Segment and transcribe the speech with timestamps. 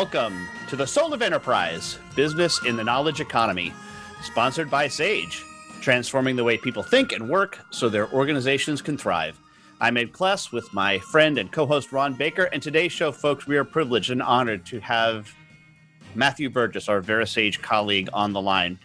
[0.00, 3.74] Welcome to the Soul of Enterprise Business in the Knowledge Economy,
[4.22, 5.44] sponsored by Sage,
[5.82, 9.38] transforming the way people think and work so their organizations can thrive.
[9.78, 13.46] I'm Ed Kless with my friend and co host Ron Baker, and today's show, folks,
[13.46, 15.34] we are privileged and honored to have
[16.14, 18.78] Matthew Burgess, our VeraSage colleague, on the line.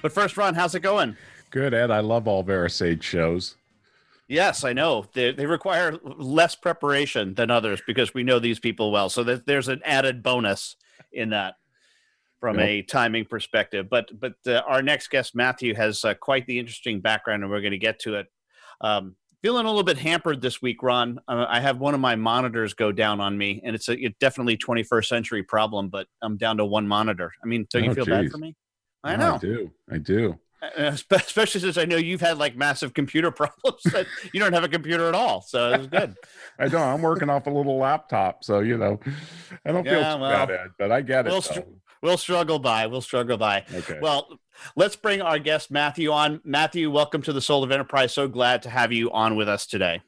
[0.00, 1.16] But first, Ron, how's it going?
[1.50, 1.90] Good, Ed.
[1.90, 3.56] I love all VeraSage shows.
[4.32, 5.04] Yes, I know.
[5.12, 9.10] They, they require less preparation than others because we know these people well.
[9.10, 10.76] So there's an added bonus
[11.12, 11.56] in that
[12.40, 12.66] from yep.
[12.66, 13.90] a timing perspective.
[13.90, 17.60] But but uh, our next guest, Matthew, has uh, quite the interesting background, and we're
[17.60, 18.26] going to get to it.
[18.80, 21.20] Um, feeling a little bit hampered this week, Ron.
[21.28, 24.18] Uh, I have one of my monitors go down on me, and it's a it
[24.18, 25.90] definitely 21st century problem.
[25.90, 27.32] But I'm down to one monitor.
[27.44, 28.12] I mean, don't oh, you feel geez.
[28.12, 28.56] bad for me?
[29.04, 29.34] I know.
[29.34, 29.70] I do.
[29.90, 30.38] I do.
[30.62, 34.62] Uh, especially since I know you've had like massive computer problems that you don't have
[34.62, 35.42] a computer at all.
[35.42, 36.14] So it's good.
[36.58, 36.82] I don't.
[36.82, 39.00] I'm working off a little laptop, so you know,
[39.66, 41.44] I don't yeah, feel well, bad, but I get we'll it.
[41.44, 41.60] Str-
[42.00, 42.86] we'll struggle by.
[42.86, 43.64] We'll struggle by.
[43.74, 43.98] Okay.
[44.00, 44.38] Well,
[44.76, 46.40] let's bring our guest Matthew on.
[46.44, 48.12] Matthew, welcome to the Soul of Enterprise.
[48.12, 50.00] So glad to have you on with us today.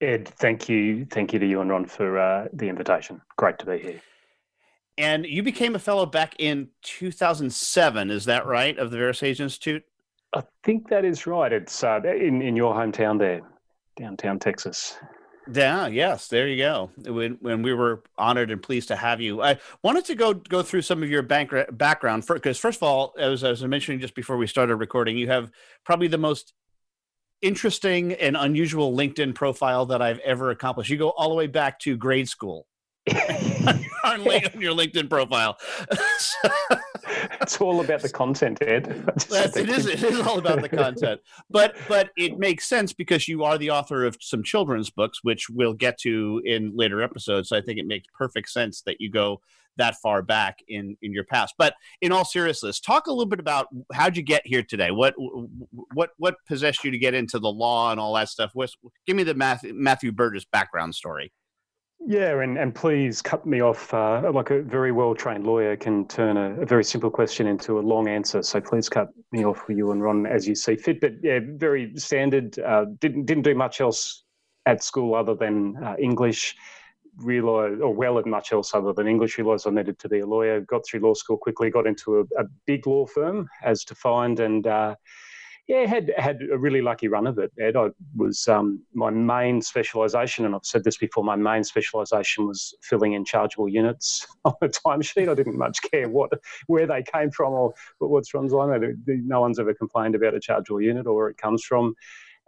[0.00, 3.20] Ed, thank you, thank you to you and Ron for uh, the invitation.
[3.36, 4.00] Great to be here.
[4.98, 9.84] And you became a fellow back in 2007, is that right, of the VeraSage Institute?
[10.34, 11.52] I think that is right.
[11.52, 13.40] It's uh, in in your hometown there,
[13.96, 14.96] downtown Texas.
[15.52, 16.90] Yeah, yes, there you go.
[17.04, 20.62] When when we were honored and pleased to have you, I wanted to go go
[20.62, 24.14] through some of your bank, background because first of all, as, I was mentioning just
[24.14, 25.52] before we started recording, you have
[25.84, 26.52] probably the most
[27.42, 30.90] interesting and unusual LinkedIn profile that I've ever accomplished.
[30.90, 32.66] You go all the way back to grade school
[33.08, 35.58] on, on your LinkedIn profile.
[37.40, 38.86] it's all about the content, Ed.
[39.30, 39.86] it is.
[39.86, 41.20] It is all about the content,
[41.50, 45.48] but but it makes sense because you are the author of some children's books, which
[45.48, 47.48] we'll get to in later episodes.
[47.48, 49.40] So I think it makes perfect sense that you go
[49.76, 51.54] that far back in in your past.
[51.58, 54.90] But in all seriousness, talk a little bit about how'd you get here today?
[54.90, 55.14] What
[55.94, 58.50] what what possessed you to get into the law and all that stuff?
[58.54, 58.76] What's,
[59.06, 61.32] give me the Matthew, Matthew Burgess background story.
[62.00, 63.92] Yeah, and, and please cut me off.
[63.92, 67.78] Uh, like a very well trained lawyer can turn a, a, very simple question into
[67.78, 68.42] a long answer.
[68.42, 71.00] So please cut me off for you and Ron as you see fit.
[71.00, 72.58] But yeah, very standard.
[72.58, 74.24] Uh, didn't didn't do much else
[74.66, 76.54] at school other than uh, English.
[77.18, 79.38] Realised, or well, at much else other than English.
[79.38, 80.60] Realised I needed to be a lawyer.
[80.60, 81.70] Got through law school quickly.
[81.70, 84.94] Got into a, a big law firm as defined, and uh,
[85.68, 87.50] yeah, had had a really lucky run of it.
[87.58, 91.24] Ed, I was um, my main specialisation, and I've said this before.
[91.24, 95.28] My main specialisation was filling in chargeable units on a timesheet.
[95.28, 96.30] I didn't much care what
[96.68, 99.02] where they came from or what's Ron's line.
[99.06, 101.94] No one's ever complained about a chargeable unit or where it comes from,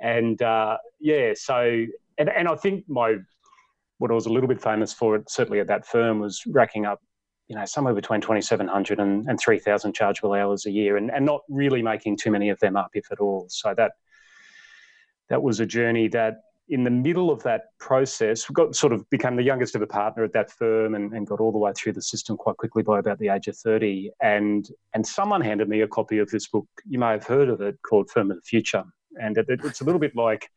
[0.00, 1.86] and uh, yeah, so
[2.18, 3.16] and and I think my
[3.98, 7.00] what I was a little bit famous for, certainly at that firm, was racking up
[7.48, 11.40] you know, somewhere between 2,700 and, and 3,000 chargeable hours a year and, and not
[11.48, 13.46] really making too many of them up, if at all.
[13.48, 13.92] So that
[15.28, 16.36] that was a journey that
[16.70, 20.24] in the middle of that process, got sort of became the youngest of a partner
[20.24, 22.98] at that firm and, and got all the way through the system quite quickly by
[22.98, 24.10] about the age of 30.
[24.22, 26.66] And and someone handed me a copy of this book.
[26.86, 28.84] You may have heard of it called Firm of the Future.
[29.20, 30.50] And it, it's a little bit like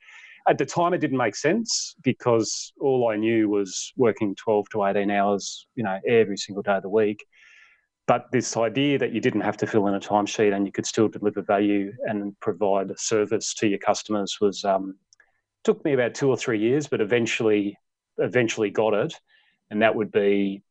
[0.47, 4.85] at the time, it didn't make sense because all I knew was working 12 to
[4.85, 7.25] 18 hours, you know, every single day of the week.
[8.07, 10.85] But this idea that you didn't have to fill in a timesheet and you could
[10.85, 14.95] still deliver value and provide a service to your customers was um,
[15.63, 17.77] took me about two or three years, but eventually,
[18.17, 19.13] eventually got it,
[19.69, 20.63] and that would be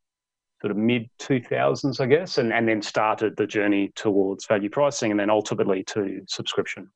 [0.60, 5.10] sort of mid 2000s, I guess, and, and then started the journey towards value pricing
[5.10, 6.90] and then ultimately to subscription.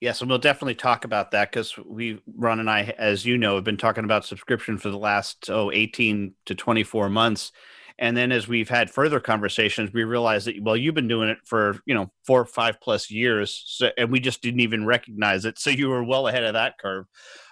[0.00, 3.56] Yes, and we'll definitely talk about that because we, Ron and I, as you know,
[3.56, 7.52] have been talking about subscription for the last, oh, 18 to 24 months.
[7.98, 11.36] And then as we've had further conversations, we realized that, well, you've been doing it
[11.44, 13.62] for, you know, four or five plus years.
[13.66, 15.58] So, and we just didn't even recognize it.
[15.58, 17.04] So you were well ahead of that curve.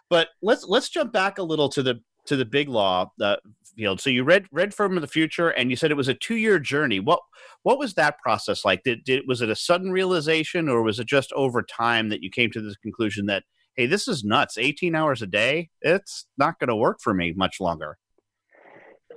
[0.09, 3.37] But let's let's jump back a little to the to the big law uh,
[3.77, 4.01] field.
[4.01, 6.37] So you read read Firm of the Future, and you said it was a two
[6.37, 7.01] year journey.
[7.01, 7.21] What
[7.63, 8.83] what was that process like?
[8.85, 12.31] Did, did was it a sudden realization, or was it just over time that you
[12.31, 13.45] came to this conclusion that
[13.77, 14.59] hey, this is nuts.
[14.59, 17.99] Eighteen hours a day, it's not going to work for me much longer.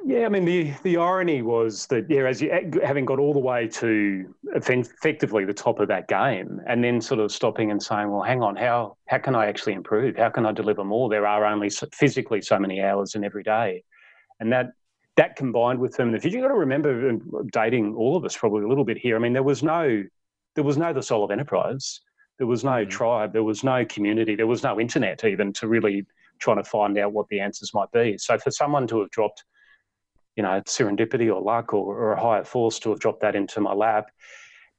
[0.04, 2.52] Yeah, I mean the the irony was that yeah, as you
[2.84, 7.20] having got all the way to effectively the top of that game, and then sort
[7.20, 10.18] of stopping and saying, well, hang on, how how can I actually improve?
[10.18, 11.10] How can I deliver more?
[11.10, 13.84] There are only physically so many hours in every day,
[14.40, 14.72] and that
[15.18, 17.18] that combined with them, if You've got to remember,
[17.52, 19.16] dating all of us probably a little bit here.
[19.16, 20.04] I mean, there was no
[20.56, 22.02] there was no the soul of enterprise.
[22.40, 22.90] There was no mm-hmm.
[22.90, 23.34] tribe.
[23.34, 24.36] There was no community.
[24.36, 26.06] There was no internet even to really
[26.40, 28.18] trying to find out what the answers might be.
[28.18, 29.44] So for someone to have dropped
[30.36, 33.60] you know, serendipity or luck or, or, a higher force to have dropped that into
[33.60, 34.12] my lap.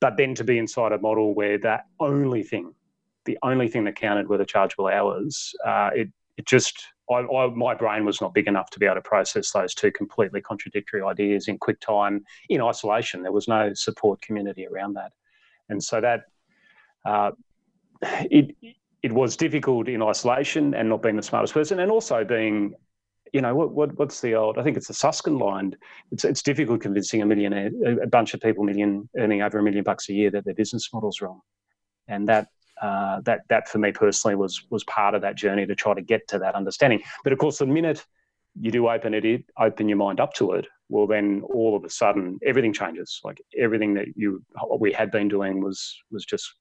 [0.00, 2.74] But then to be inside a model where that only thing,
[3.24, 7.46] the only thing that counted were the chargeable hours, uh, it, it just, I, I,
[7.48, 11.02] my brain was not big enough to be able to process those two completely contradictory
[11.02, 13.22] ideas in quick time in isolation.
[13.22, 15.12] There was no support community around that.
[15.68, 16.22] And so that,
[17.04, 17.32] uh,
[18.02, 18.56] it,
[19.02, 22.74] it was difficult in isolation and not being the smartest person, and also being
[23.32, 24.58] you know, what, what what's the old?
[24.58, 25.74] I think it's the Susskind line.
[26.10, 27.70] It's it's difficult convincing a millionaire,
[28.02, 30.90] a bunch of people, million earning over a million bucks a year, that their business
[30.92, 31.40] model's wrong,
[32.08, 32.48] and that.
[32.80, 36.02] Uh, that that for me personally was was part of that journey to try to
[36.02, 37.00] get to that understanding.
[37.22, 38.04] But of course, the minute
[38.60, 41.88] you do open it, open your mind up to it, well, then all of a
[41.88, 43.20] sudden everything changes.
[43.22, 44.42] Like everything that you
[44.80, 46.52] we had been doing was was just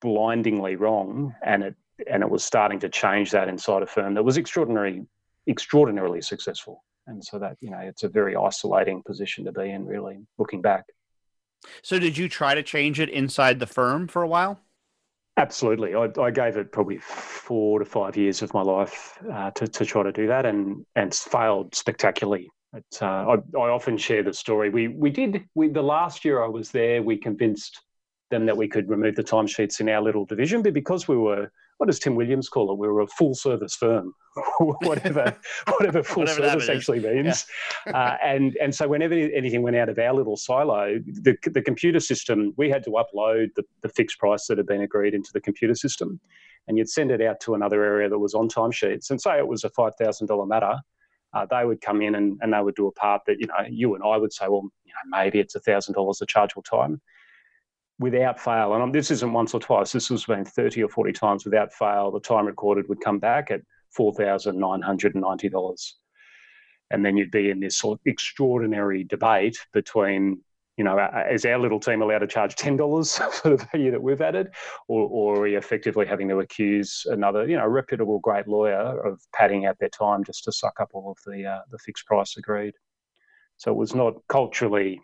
[0.00, 1.74] blindingly wrong, and it
[2.08, 5.04] and it was starting to change that inside a firm that was extraordinary
[5.50, 6.84] extraordinarily successful.
[7.06, 10.62] And so that, you know, it's a very isolating position to be in, really, looking
[10.62, 10.84] back.
[11.82, 14.60] So, did you try to change it inside the firm for a while?
[15.36, 15.94] Absolutely.
[15.94, 19.84] I, I gave it probably four to five years of my life uh, to, to
[19.84, 22.48] try to do that and, and failed spectacularly.
[22.72, 23.06] But, uh,
[23.54, 24.70] I, I often share the story.
[24.70, 27.80] We, we did, we, the last year I was there, we convinced
[28.30, 31.50] them that we could remove the timesheets in our little division, but because we were
[31.80, 32.76] what does Tim Williams call it?
[32.76, 34.12] We were a full service firm,
[34.58, 35.34] whatever
[35.78, 37.46] whatever full whatever service actually means.
[37.86, 37.92] Yeah.
[37.96, 41.98] uh, and and so whenever anything went out of our little silo, the the computer
[41.98, 45.40] system we had to upload the, the fixed price that had been agreed into the
[45.40, 46.20] computer system,
[46.68, 49.48] and you'd send it out to another area that was on timesheets, and say it
[49.48, 50.74] was a five thousand dollar matter.
[51.32, 53.54] Uh, they would come in and, and they would do a part that you know
[53.70, 56.62] you and I would say, well, you know, maybe it's a thousand dollars a chargeable
[56.62, 57.00] time
[58.00, 61.44] without fail, and this isn't once or twice, this has been 30 or 40 times
[61.44, 63.60] without fail, the time recorded would come back at
[63.96, 65.92] $4,990.
[66.92, 70.40] And then you'd be in this sort of extraordinary debate between,
[70.78, 70.98] you know,
[71.30, 74.48] is our little team allowed to charge $10 for the value that we've added?
[74.88, 79.20] Or, or are we effectively having to accuse another, you know, reputable great lawyer of
[79.34, 82.38] padding out their time just to suck up all of the, uh, the fixed price
[82.38, 82.72] agreed?
[83.58, 85.02] So it was not culturally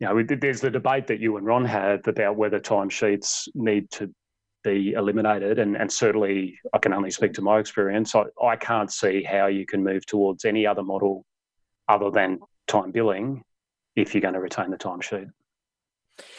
[0.00, 4.12] you know, there's the debate that you and Ron had about whether timesheets need to
[4.64, 5.58] be eliminated.
[5.58, 8.14] And, and certainly, I can only speak to my experience.
[8.14, 11.24] I, I can't see how you can move towards any other model
[11.88, 13.42] other than time billing
[13.94, 15.30] if you're going to retain the timesheet.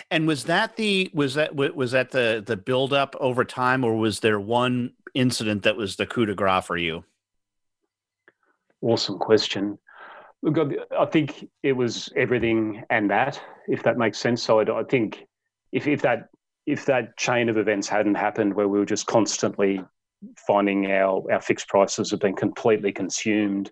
[0.09, 3.95] And was that the was that was that the the build up over time, or
[3.97, 7.03] was there one incident that was the coup de grace for you?
[8.81, 9.77] Awesome question.
[10.41, 14.43] Look, I think it was everything and that, if that makes sense.
[14.43, 15.25] So I, I think
[15.71, 16.29] if, if that
[16.65, 19.81] if that chain of events hadn't happened, where we were just constantly
[20.47, 23.71] finding our our fixed prices have been completely consumed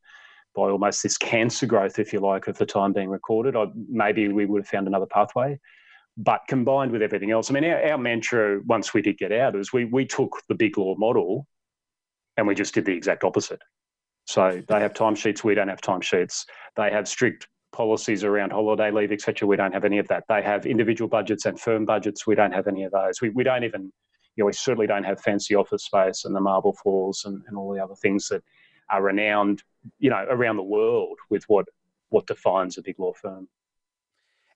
[0.55, 4.27] by almost this cancer growth, if you like, of the time being recorded, I, maybe
[4.27, 5.59] we would have found another pathway.
[6.15, 9.55] But combined with everything else, I mean, our, our mantra once we did get out
[9.55, 11.47] is we we took the big law model
[12.37, 13.61] and we just did the exact opposite.
[14.25, 16.45] So they have timesheets, we don't have timesheets.
[16.75, 19.47] They have strict policies around holiday leave, etc.
[19.47, 20.23] We don't have any of that.
[20.29, 22.25] They have individual budgets and firm budgets.
[22.25, 23.19] We don't have any of those.
[23.21, 23.91] We, we don't even,
[24.35, 27.57] you know, we certainly don't have fancy office space and the marble floors and, and
[27.57, 28.43] all the other things that
[28.89, 29.63] are renowned,
[29.99, 31.65] you know, around the world with what
[32.09, 33.47] what defines a big law firm.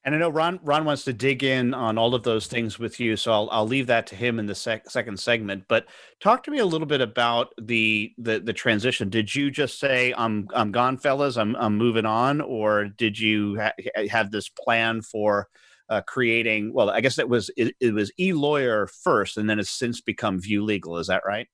[0.07, 2.97] And I know Ron Ron wants to dig in on all of those things with
[2.97, 5.65] you, so I'll I'll leave that to him in the sec- second segment.
[5.67, 5.85] But
[6.21, 9.09] talk to me a little bit about the the the transition.
[9.09, 13.59] Did you just say I'm I'm gone, fellas, I'm I'm moving on, or did you
[13.59, 15.49] ha- have this plan for
[15.89, 16.73] uh, creating?
[16.73, 19.99] Well, I guess it was it, it was e lawyer first, and then it's since
[19.99, 20.99] become View Legal.
[20.99, 21.49] Is that right?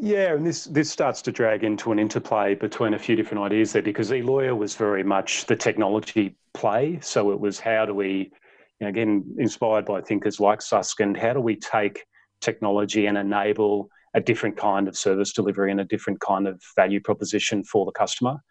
[0.00, 3.72] Yeah, and this this starts to drag into an interplay between a few different ideas
[3.72, 6.98] there because eLawyer was very much the technology play.
[7.00, 8.32] So it was how do we,
[8.80, 12.04] you know, again, inspired by thinkers like Susskind, how do we take
[12.40, 17.00] technology and enable a different kind of service delivery and a different kind of value
[17.00, 18.42] proposition for the customer?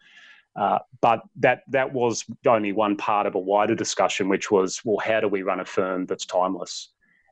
[0.54, 4.98] Uh, but that that was only one part of a wider discussion, which was, well,
[4.98, 6.90] how do we run a firm that's timeless?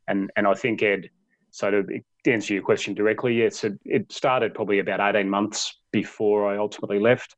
[0.09, 1.11] And and I think Ed,
[1.51, 6.53] so to answer your question directly, yes, it, it started probably about 18 months before
[6.53, 7.37] I ultimately left.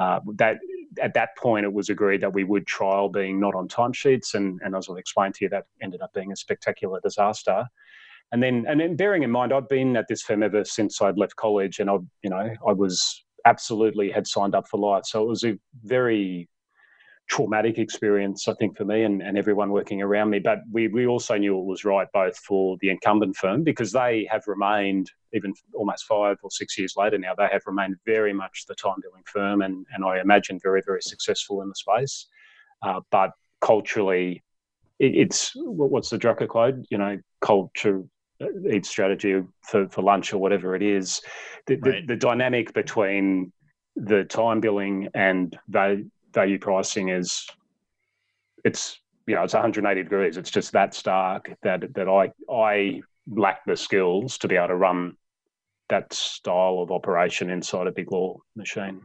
[0.00, 0.56] uh, that
[1.00, 4.60] at that point it was agreed that we would trial being not on timesheets, and
[4.62, 7.66] and as I'll explain to you, that ended up being a spectacular disaster.
[8.32, 11.18] And then, and then, bearing in mind, I'd been at this firm ever since I'd
[11.18, 15.04] left college, and I, you know, I was absolutely had signed up for life.
[15.04, 16.48] So it was a very
[17.32, 20.38] traumatic experience, I think, for me and, and everyone working around me.
[20.38, 24.28] But we, we also knew it was right both for the incumbent firm because they
[24.30, 28.66] have remained, even almost five or six years later now, they have remained very much
[28.68, 32.26] the time billing firm and, and I imagine very, very successful in the space.
[32.82, 33.30] Uh, but
[33.62, 34.42] culturally,
[34.98, 36.84] it, it's what's the Drucker quote?
[36.90, 38.02] You know, culture
[38.42, 41.22] uh, eat strategy for, for lunch or whatever it is.
[41.66, 42.06] The, right.
[42.06, 43.52] the, the dynamic between
[43.96, 47.46] the time billing and value, value pricing is
[48.64, 50.36] it's you know it's 180 degrees.
[50.36, 54.76] It's just that stark that that I I lack the skills to be able to
[54.76, 55.16] run
[55.88, 59.02] that style of operation inside a big law machine.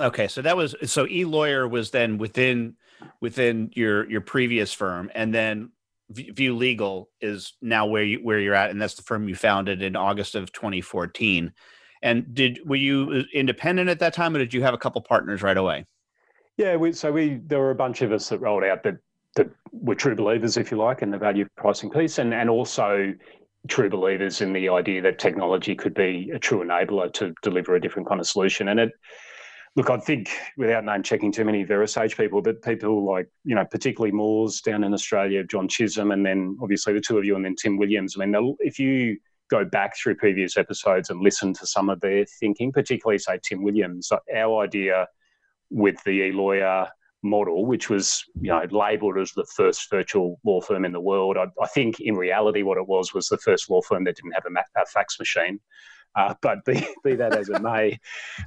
[0.00, 2.76] Okay, so that was so e-lawyer was then within
[3.20, 5.70] within your your previous firm, and then
[6.10, 9.82] View Legal is now where you where you're at, and that's the firm you founded
[9.82, 11.52] in August of 2014.
[12.00, 15.42] And did were you independent at that time, or did you have a couple partners
[15.42, 15.84] right away?
[16.58, 18.96] Yeah, we, so we there were a bunch of us that rolled out that
[19.36, 23.14] that were true believers, if you like, in the value pricing piece, and and also
[23.68, 27.80] true believers in the idea that technology could be a true enabler to deliver a
[27.80, 28.68] different kind of solution.
[28.68, 28.92] And it,
[29.76, 33.64] look, I think without name checking too many VeraSage people, but people like you know,
[33.64, 37.44] particularly Moores down in Australia, John Chisholm, and then obviously the two of you, and
[37.44, 38.16] then Tim Williams.
[38.18, 39.16] I mean, if you
[39.48, 43.62] go back through previous episodes and listen to some of their thinking, particularly say Tim
[43.62, 45.06] Williams, our idea
[45.70, 46.88] with the e-lawyer
[47.22, 51.36] model, which was you know labelled as the first virtual law firm in the world.
[51.36, 54.32] I, I, think in reality, what it was was the first law firm that didn't
[54.32, 55.60] have a, a fax machine.
[56.16, 57.98] Uh, but be, be, that as it may,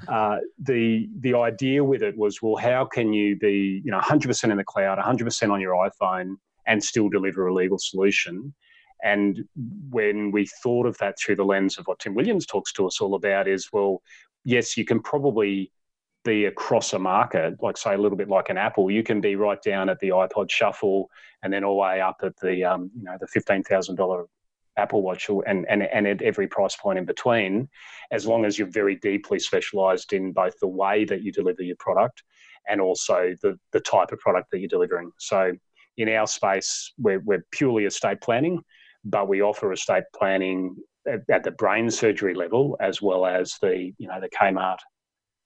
[0.08, 4.52] uh, the the idea with it was, well, how can you be you know 100%
[4.52, 6.36] in the cloud, 100% on your iPhone,
[6.68, 8.54] and still deliver a legal solution?
[9.04, 9.44] And
[9.90, 13.02] when we thought of that through the lens of what Tim Williams talks to us
[13.02, 14.02] all about, is well,
[14.44, 15.72] yes, you can probably
[16.24, 19.36] be across a market, like say a little bit like an Apple, you can be
[19.36, 21.10] right down at the iPod Shuffle
[21.44, 24.26] and then all the way up at the um, you know the fifteen thousand dollar
[24.78, 27.70] Apple Watch and, and and at every price point in between,
[28.12, 31.76] as long as you're very deeply specialised in both the way that you deliver your
[31.80, 32.24] product
[32.68, 35.12] and also the the type of product that you're delivering.
[35.18, 35.54] So
[35.98, 38.62] in our space, we're we're purely estate planning,
[39.04, 40.76] but we offer estate planning
[41.08, 44.78] at, at the brain surgery level as well as the you know the Kmart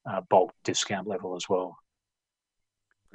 [0.10, 1.78] uh, bulk discount level as well.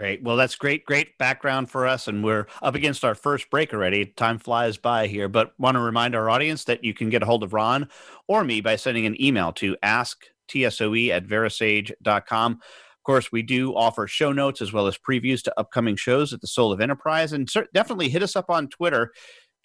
[0.00, 0.23] Great.
[0.23, 2.09] Well, that's great, great background for us.
[2.09, 4.06] And we're up against our first break already.
[4.06, 7.26] Time flies by here, but want to remind our audience that you can get a
[7.26, 7.87] hold of Ron
[8.26, 12.52] or me by sending an email to asktsoe at verasage.com.
[12.52, 16.40] Of course, we do offer show notes as well as previews to upcoming shows at
[16.40, 17.35] the Soul of Enterprise.
[17.35, 19.12] And definitely hit us up on Twitter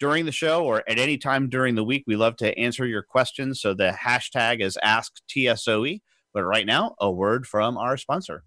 [0.00, 2.04] during the show or at any time during the week.
[2.06, 3.62] We love to answer your questions.
[3.62, 6.00] So the hashtag is AskTSOE.
[6.32, 8.44] But right now, a word from our sponsor.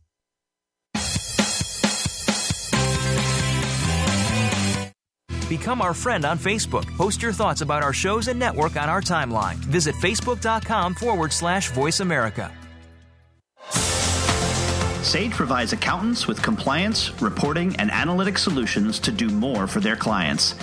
[5.49, 6.85] Become our friend on Facebook.
[6.95, 9.55] Post your thoughts about our shows and network on our timeline.
[9.55, 12.51] Visit facebook.com forward slash voice America.
[15.01, 20.53] Sage provides accountants with compliance, reporting, and analytic solutions to do more for their clients.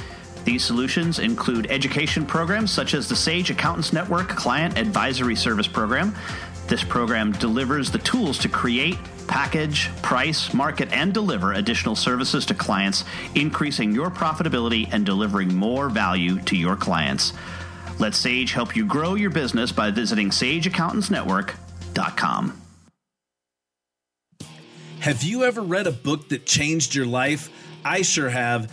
[0.44, 6.14] These solutions include education programs such as the Sage Accountants Network Client Advisory Service Program,
[6.68, 8.96] this program delivers the tools to create,
[9.26, 13.04] package, price, market, and deliver additional services to clients,
[13.34, 17.32] increasing your profitability and delivering more value to your clients.
[17.98, 22.62] Let Sage help you grow your business by visiting sageaccountantsnetwork.com.
[25.00, 27.50] Have you ever read a book that changed your life?
[27.84, 28.72] I sure have.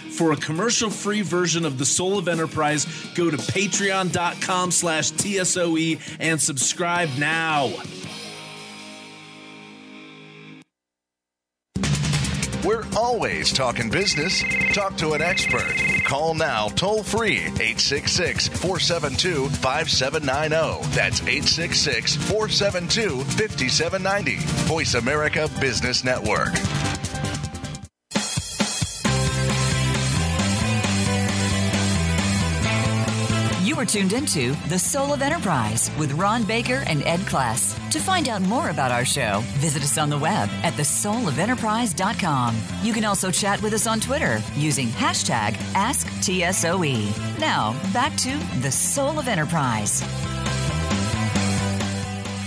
[0.21, 2.85] For a commercial-free version of The Soul of Enterprise,
[3.15, 7.73] go to patreon.com slash TSOE and subscribe now.
[12.63, 14.43] We're always talking business.
[14.75, 15.73] Talk to an expert.
[16.05, 20.87] Call now toll free 866 472 5790.
[20.95, 24.35] That's 866 472 5790.
[24.67, 26.53] Voice America Business Network.
[33.81, 37.75] Are tuned into The Soul of Enterprise with Ron Baker and Ed Kless.
[37.89, 42.61] To find out more about our show, visit us on the web at thesoulofenterprise.com.
[42.83, 47.39] You can also chat with us on Twitter using hashtag AskTSOE.
[47.39, 50.03] Now, back to The Soul of Enterprise.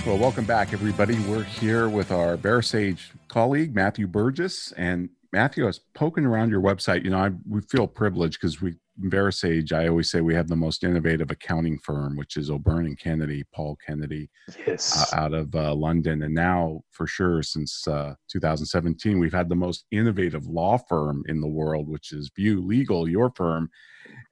[0.06, 1.18] Well, welcome back, everybody.
[1.18, 4.70] We're here with our VeraSage colleague, Matthew Burgess.
[4.76, 7.02] And Matthew, I was poking around your website.
[7.02, 10.56] You know, I, we feel privileged because we, VeraSage, I always say we have the
[10.56, 14.30] most innovative accounting firm, which is O'Byrne and Kennedy, Paul Kennedy,
[14.66, 15.12] yes.
[15.12, 16.22] uh, out of uh, London.
[16.22, 21.40] And now, for sure, since uh, 2017, we've had the most innovative law firm in
[21.40, 23.68] the world, which is View Legal, your firm.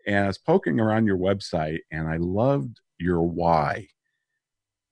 [0.07, 3.89] And I was poking around your website and I loved your why.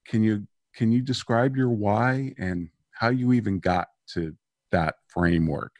[0.06, 4.34] Can you can you describe your why and how you even got to
[4.70, 5.72] that framework?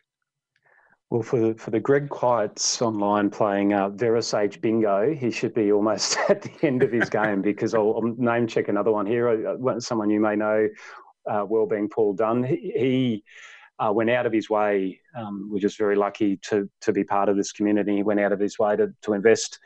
[1.11, 5.73] Well, for the, for the Greg Kites online playing uh, VeraSage Bingo, he should be
[5.73, 9.29] almost at the end of his game because I'll, I'll, name check another one here.
[9.49, 10.69] Uh, someone you may know
[11.29, 12.45] uh, well, being Paul Dunn.
[12.45, 13.25] He, he
[13.81, 15.01] uh, went out of his way.
[15.17, 17.97] Um, we're just very lucky to to be part of this community.
[17.97, 19.59] He went out of his way to to invest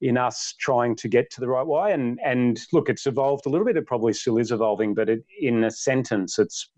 [0.00, 1.92] in us trying to get to the right way.
[1.92, 3.76] And and look, it's evolved a little bit.
[3.76, 6.70] It probably still is evolving, but it, in a sentence, it's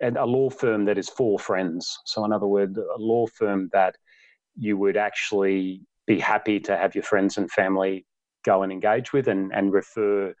[0.00, 1.98] a law firm that is for friends.
[2.04, 3.96] So, in other words, a law firm that
[4.56, 8.06] you would actually be happy to have your friends and family
[8.44, 10.34] go and engage with and, and refer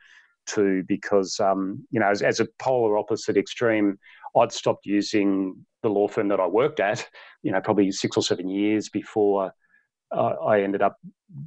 [0.46, 3.98] to because, um, you know, as, as, a polar opposite extreme,
[4.36, 7.06] I'd stopped using the law firm that I worked at,
[7.42, 9.52] you know, probably six or seven years before
[10.14, 10.96] uh, I ended up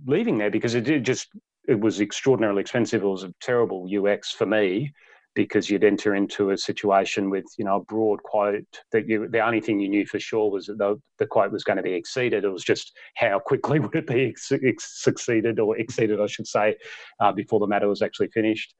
[0.05, 1.27] leaving there because it did just
[1.67, 3.03] it was extraordinarily expensive.
[3.03, 4.93] It was a terrible UX for me
[5.35, 9.39] because you'd enter into a situation with you know a broad quote that you the
[9.39, 11.93] only thing you knew for sure was that the, the quote was going to be
[11.93, 12.43] exceeded.
[12.43, 16.47] It was just how quickly would it be ex- ex- succeeded or exceeded, I should
[16.47, 16.75] say,
[17.19, 18.75] uh, before the matter was actually finished.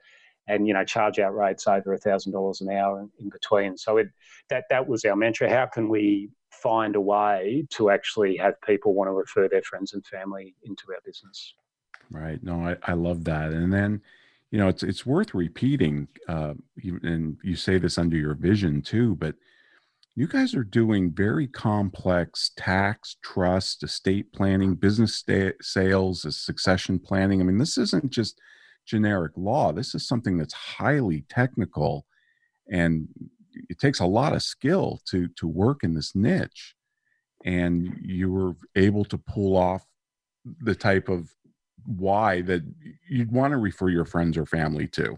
[0.48, 3.78] And you know, charge out rates over a thousand dollars an hour in, in between.
[3.78, 4.08] So it
[4.50, 5.50] that that was our mantra.
[5.50, 6.30] How can we
[6.64, 10.84] find a way to actually have people want to refer their friends and family into
[10.90, 11.56] our business.
[12.10, 12.42] Right.
[12.42, 13.52] No, I, I love that.
[13.52, 14.02] And then,
[14.54, 16.08] you know, it's it's worth repeating.
[16.30, 16.54] Uh,
[17.02, 19.34] and you say this under your vision too, but
[20.16, 27.42] you guys are doing very complex tax, trust, estate planning, business sta- sales, succession planning.
[27.42, 28.40] I mean, this isn't just
[28.86, 29.72] generic law.
[29.72, 32.06] This is something that's highly technical
[32.72, 33.08] and
[33.70, 36.76] it takes a lot of skill to to work in this niche
[37.44, 39.84] and you were able to pull off
[40.62, 41.32] the type of
[41.86, 42.62] why that
[43.10, 45.18] you'd want to refer your friends or family to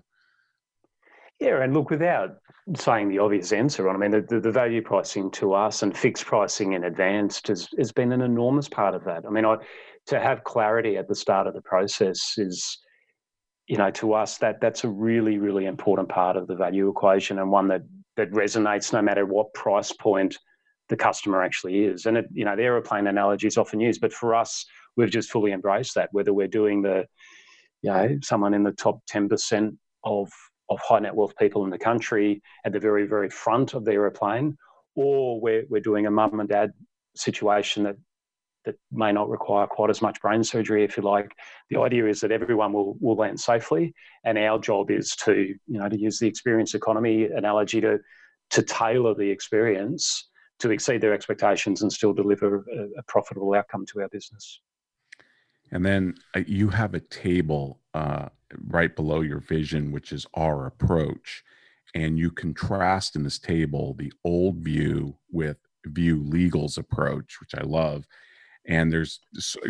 [1.40, 2.38] yeah and look without
[2.76, 5.98] saying the obvious answer on i mean the, the, the value pricing to us and
[5.98, 9.58] fixed pricing in advance has, has been an enormous part of that i mean I,
[10.08, 12.80] to have clarity at the start of the process is
[13.68, 17.40] you know to us that that's a really really important part of the value equation
[17.40, 17.82] and one that
[18.16, 20.38] that resonates no matter what price point
[20.90, 22.06] the customer actually is.
[22.06, 24.66] And it, you know, the aeroplane analogy is often used, but for us,
[24.96, 26.10] we've just fully embraced that.
[26.12, 27.06] Whether we're doing the,
[27.82, 30.30] you know, someone in the top ten percent of
[30.70, 33.92] of high net wealth people in the country at the very very front of the
[33.92, 34.58] aeroplane,
[34.96, 36.72] or we're we're doing a mum and dad
[37.16, 37.98] situation that
[38.66, 41.32] that may not require quite as much brain surgery, if you like.
[41.70, 45.80] The idea is that everyone will, will land safely, and our job is to, you
[45.80, 48.00] know, to use the experience economy analogy to
[48.52, 50.30] to tailor the experience
[50.60, 54.62] to exceed their expectations and still deliver a, a profitable outcome to our business.
[55.72, 58.30] And then uh, you have a table uh,
[58.68, 61.44] right below your vision, which is our approach.
[61.94, 67.64] And you contrast in this table the old view with view legal's approach, which I
[67.64, 68.06] love
[68.68, 69.20] and there's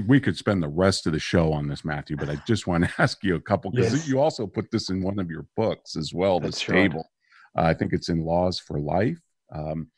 [0.08, 2.84] we could spend the rest of the show on this matthew but i just want
[2.84, 4.08] to ask you a couple because yes.
[4.08, 7.10] you also put this in one of your books as well this That's table
[7.56, 7.64] right.
[7.66, 9.20] uh, i think it's in laws for life
[9.54, 9.90] um,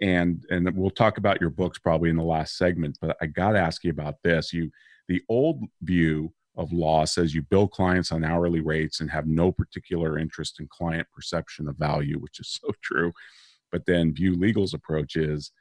[0.00, 3.52] and and we'll talk about your books probably in the last segment but i got
[3.52, 4.70] to ask you about this you
[5.08, 9.50] the old view of law says you bill clients on hourly rates and have no
[9.50, 13.12] particular interest in client perception of value which is so true
[13.70, 15.52] but then view legal's approach is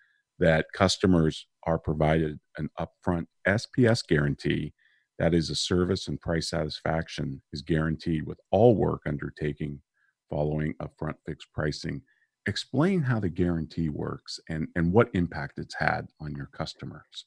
[0.41, 4.73] that customers are provided an upfront SPS guarantee.
[5.19, 9.81] That is, a service and price satisfaction is guaranteed with all work undertaking
[10.29, 12.01] following upfront fixed pricing.
[12.47, 17.25] Explain how the guarantee works and, and what impact it's had on your customers.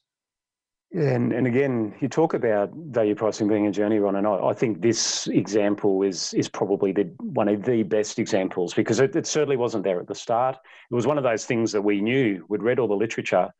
[0.92, 4.52] And, and again, you talk about value pricing being a journey, Ron, and I, I
[4.52, 9.26] think this example is is probably the one of the best examples because it, it,
[9.26, 10.56] certainly wasn't there at the start.
[10.90, 12.44] It was one of those things that we knew.
[12.48, 13.50] We'd read all the literature,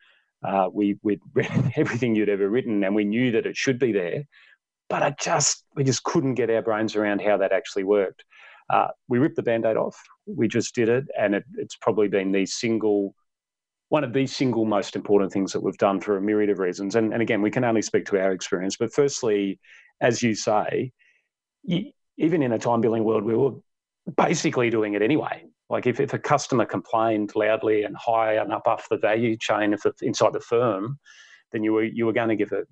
[0.44, 3.92] uh, we, we'd read everything you'd ever written, and we knew that it should be
[3.92, 4.24] there,
[4.88, 8.24] but I just we just couldn't get our brains around how that actually worked.
[8.70, 10.00] Uh, we ripped the band-aid off.
[10.26, 13.14] We just did it, and it, it's probably been the single
[13.88, 16.94] one of the single most important things that we've done for a myriad of reasons.
[16.97, 18.77] And, and again, we can only speak to our experience.
[18.77, 19.59] But firstly,
[20.01, 20.92] as you say,
[21.66, 23.53] even in a time billing world, we were
[24.16, 25.44] basically doing it anyway.
[25.70, 29.73] Like if, if a customer complained loudly and high and up off the value chain
[29.73, 30.99] of the, inside the firm,
[31.53, 32.66] then you were you were going to give it,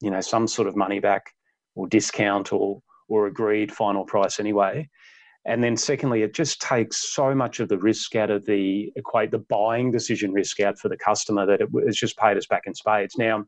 [0.00, 1.32] you know, some sort of money back
[1.74, 4.88] or discount or or agreed final price anyway.
[5.44, 9.30] And then secondly, it just takes so much of the risk out of the equate
[9.30, 12.62] the buying decision risk out for the customer that it, has just paid us back
[12.66, 13.16] in spades.
[13.16, 13.44] Now,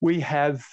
[0.00, 0.64] we have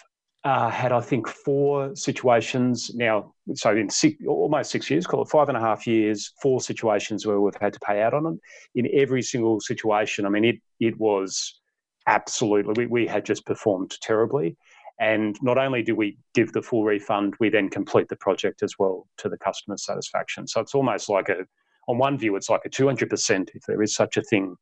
[0.43, 3.33] uh, had, I think, four situations now.
[3.53, 7.25] So in six, almost six years, call it five and a half years, four situations
[7.25, 8.39] where we've had to pay out on them.
[8.73, 11.59] In every single situation, I mean, it it was
[12.07, 14.55] absolutely we, we had just performed terribly.
[14.99, 18.73] And not only do we give the full refund, we then complete the project as
[18.79, 20.47] well to the customer's satisfaction.
[20.47, 21.45] So it's almost like a,
[21.87, 24.55] on one view, it's like a 200%, if there is such a thing,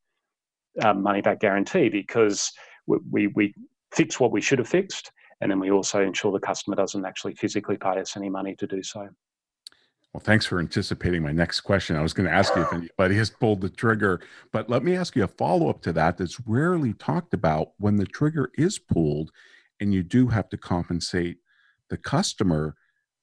[0.83, 2.51] um, money back guarantee, because
[2.85, 3.53] we, we, we
[3.93, 5.11] fix what we should have fixed.
[5.39, 8.67] And then we also ensure the customer doesn't actually physically pay us any money to
[8.67, 9.07] do so.
[10.15, 11.97] Well, thanks for anticipating my next question.
[11.97, 14.21] I was going to ask you if anybody has pulled the trigger,
[14.51, 17.97] but let me ask you a follow up to that that's rarely talked about when
[17.97, 19.31] the trigger is pulled
[19.79, 21.37] and you do have to compensate
[21.89, 22.75] the customer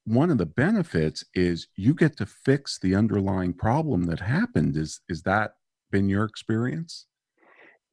[0.05, 4.77] one of the benefits is you get to fix the underlying problem that happened.
[4.77, 5.53] Is is that
[5.91, 7.07] been your experience?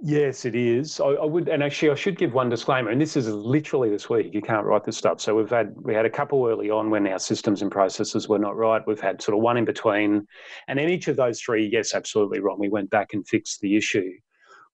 [0.02, 1.00] Yes it is.
[1.02, 4.10] I, I, would and actually i should give one disclaimer and this is literally this
[4.10, 4.34] week.
[4.34, 5.20] You can't write this stuff.
[5.22, 8.40] So we've had we had a couple early on when our systems and processes were
[8.40, 8.82] not right.
[8.88, 10.26] We've had sort of one in between.
[10.68, 13.76] And in each of those three yes absolutely wrong we went back and fixed the
[13.76, 14.10] issue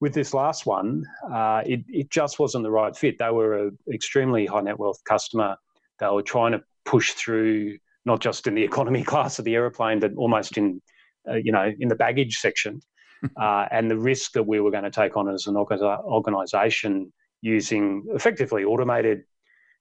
[0.02, 3.18] with this last one, uh, it, it just wasn't the right fit.
[3.18, 5.58] They were an extremely high net wealth customer.
[6.00, 10.00] They were trying to push through not just in the economy class of the aeroplane,
[10.00, 10.82] but almost in,
[11.30, 12.82] uh, you know, in the baggage section.
[13.42, 18.04] uh, and the risk that we were going to take on as an organisation using
[18.10, 19.24] effectively automated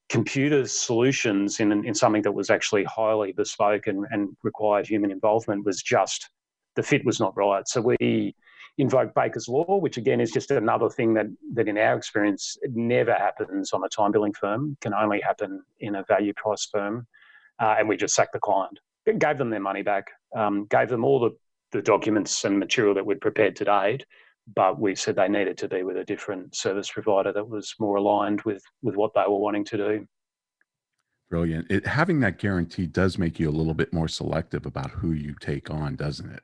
[0.09, 5.65] computer solutions in, in something that was actually highly bespoke and, and required human involvement
[5.65, 6.31] was just
[6.77, 7.67] the fit was not right.
[7.67, 8.35] So we
[8.79, 13.15] invoke Baker's Law, which again is just another thing that, that in our experience never
[13.15, 17.07] happens on a time billing firm, can only happen in a value price firm.
[17.61, 18.81] Uh, and we just sacked the client,
[19.19, 21.31] gave them their money back, um, gave them all the,
[21.71, 24.05] the documents and material that we'd prepared to date,
[24.57, 27.97] but we said they needed to be with a different service provider that was more
[27.97, 30.07] aligned with, with what they were wanting to do.
[31.31, 31.71] Brilliant.
[31.71, 35.35] It, having that guarantee does make you a little bit more selective about who you
[35.41, 36.43] take on, doesn't it?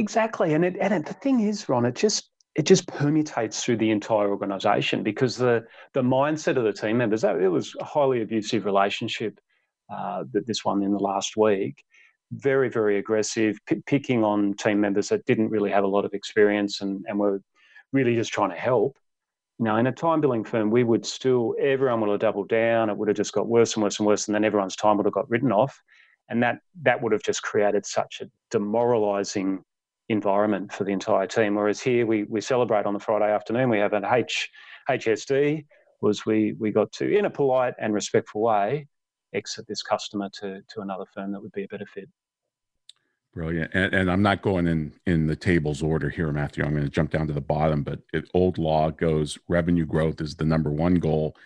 [0.00, 3.76] Exactly, and it, and it, the thing is, Ron, it just it just permutates through
[3.76, 8.22] the entire organisation because the the mindset of the team members it was a highly
[8.22, 9.38] abusive relationship
[9.94, 11.84] uh, that this one in the last week,
[12.32, 16.14] very very aggressive, p- picking on team members that didn't really have a lot of
[16.14, 17.42] experience and and were
[17.92, 18.96] really just trying to help.
[19.58, 22.88] Now, in a time billing firm, we would still everyone would have doubled down.
[22.88, 25.04] It would have just got worse and worse and worse, and then everyone's time would
[25.04, 25.78] have got written off
[26.30, 29.62] and that that would have just created such a demoralizing
[30.10, 31.54] environment for the entire team.
[31.54, 33.70] Whereas here we we celebrate on the Friday afternoon.
[33.70, 34.50] We have an H
[34.90, 35.64] HSD
[36.02, 38.86] was we we got to in a polite and respectful way
[39.34, 42.08] exit this customer to to another firm that would be a better fit.
[43.32, 43.70] Brilliant.
[43.74, 46.64] And, and I'm not going in in the tables order here, Matthew.
[46.64, 47.84] I'm going to jump down to the bottom.
[47.84, 51.36] But it, old law goes revenue growth is the number one goal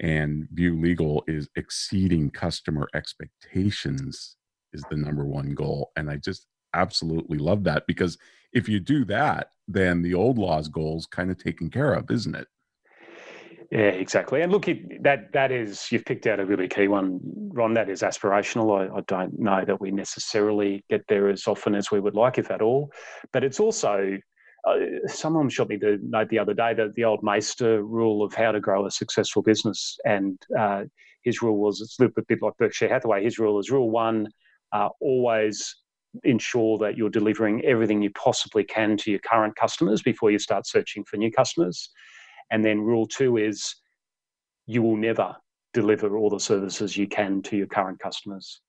[0.00, 4.36] and view legal is exceeding customer expectations
[4.72, 8.18] is the number one goal and i just absolutely love that because
[8.52, 12.34] if you do that then the old law's goals kind of taken care of isn't
[12.34, 12.48] it?
[13.70, 14.40] Yeah exactly.
[14.40, 17.20] And look it, that that is you've picked out a really key one
[17.52, 18.90] ron that is aspirational.
[18.90, 22.38] I, I don't know that we necessarily get there as often as we would like
[22.38, 22.90] if at all.
[23.30, 24.16] But it's also
[24.66, 24.76] uh,
[25.06, 28.52] someone shot me the note the other day that the old Maister rule of how
[28.52, 30.84] to grow a successful business, and uh,
[31.22, 33.22] his rule was it's a little bit like Berkshire Hathaway.
[33.22, 34.28] His rule is rule one:
[34.72, 35.76] uh, always
[36.24, 40.66] ensure that you're delivering everything you possibly can to your current customers before you start
[40.66, 41.90] searching for new customers.
[42.50, 43.74] And then rule two is
[44.66, 45.36] you will never
[45.74, 48.60] deliver all the services you can to your current customers.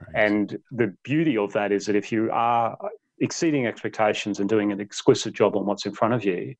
[0.00, 0.24] Right.
[0.26, 2.76] And the beauty of that is that if you are
[3.20, 6.54] exceeding expectations and doing an exquisite job on what's in front of you,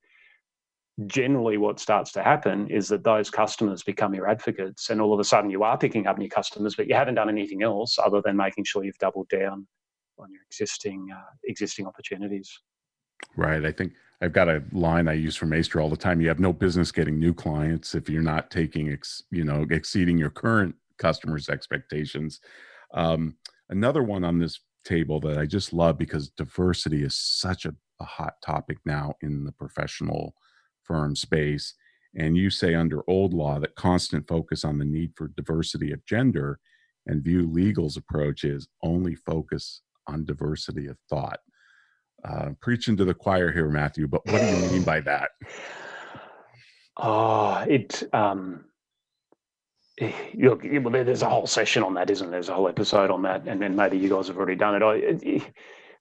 [1.07, 5.21] generally what starts to happen is that those customers become your advocates and all of
[5.21, 8.21] a sudden you are picking up new customers but you haven't done anything else other
[8.23, 9.67] than making sure you've doubled down
[10.23, 12.51] on your existing uh, existing opportunities
[13.37, 16.29] right i think i've got a line i use from Maister all the time you
[16.29, 20.31] have no business getting new clients if you're not taking ex, you know exceeding your
[20.31, 22.41] current customers' expectations.
[22.95, 23.37] Um,
[23.69, 28.05] another one on this table that I just love because diversity is such a, a
[28.05, 30.35] hot topic now in the professional
[30.85, 31.75] firm space.
[32.17, 36.05] And you say under old law that constant focus on the need for diversity of
[36.05, 36.61] gender
[37.07, 41.41] and view legal's approach is only focus on diversity of thought.
[42.25, 45.31] Uh, preaching to the choir here, Matthew, but what do you mean by that?
[46.97, 48.03] Oh, it.
[48.15, 48.67] Um,
[50.01, 52.39] eh, look, there's a whole session on that, isn't there?
[52.39, 54.83] There's a whole episode on that, and then maybe you guys have already done it.
[54.83, 55.43] I,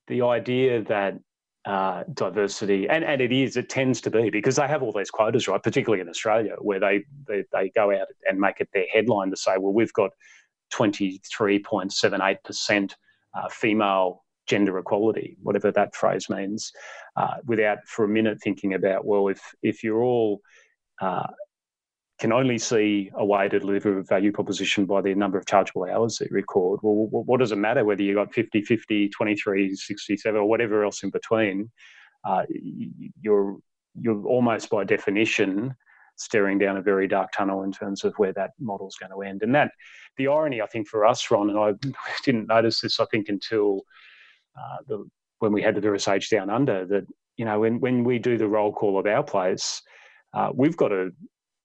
[0.08, 1.20] the idea that
[1.66, 5.12] uh, diversity, and, and it is, it tends to be because they have all these
[5.12, 5.62] quotas, right?
[5.62, 9.38] Particularly in Australia, where they, they, they go out and make it their headline to
[9.38, 10.12] say, well, we've got
[10.74, 12.94] 23.78%
[13.34, 16.72] uh, female gender equality, whatever that phrase means,
[17.15, 20.41] uh, without for a minute thinking about, well, if, if you're all
[21.02, 21.28] uh,
[22.22, 25.86] can only see a way to deliver a value proposition by the number of chargeable
[25.86, 26.80] hours that you record.
[26.84, 31.02] Well, what does it matter whether you got 50, 50, 23, 67, or whatever else
[31.02, 31.72] in between?
[32.24, 32.44] Uh,
[33.20, 33.58] you're
[34.00, 35.74] you're almost by definition
[36.22, 39.42] staring down a very dark tunnel in terms of where that model's going to end.
[39.42, 39.72] And that
[40.18, 41.74] the irony, I think, for us, Ron, and I
[42.24, 43.82] didn't notice this, I think, until
[44.58, 45.06] uh, the,
[45.40, 47.06] when we had the VeraSage Down Under, that
[47.38, 49.82] you know when when we do the roll call of our place,
[50.34, 51.10] uh, we've got a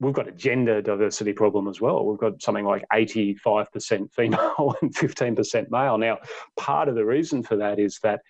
[0.01, 2.05] we've got a gender diversity problem as well.
[2.05, 5.97] We've got something like 85% female and 15% male.
[5.97, 6.19] Now,
[6.59, 8.21] part of the reason for that is that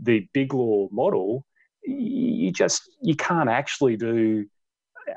[0.00, 1.44] the big law model,
[1.82, 4.46] you just you can't actually do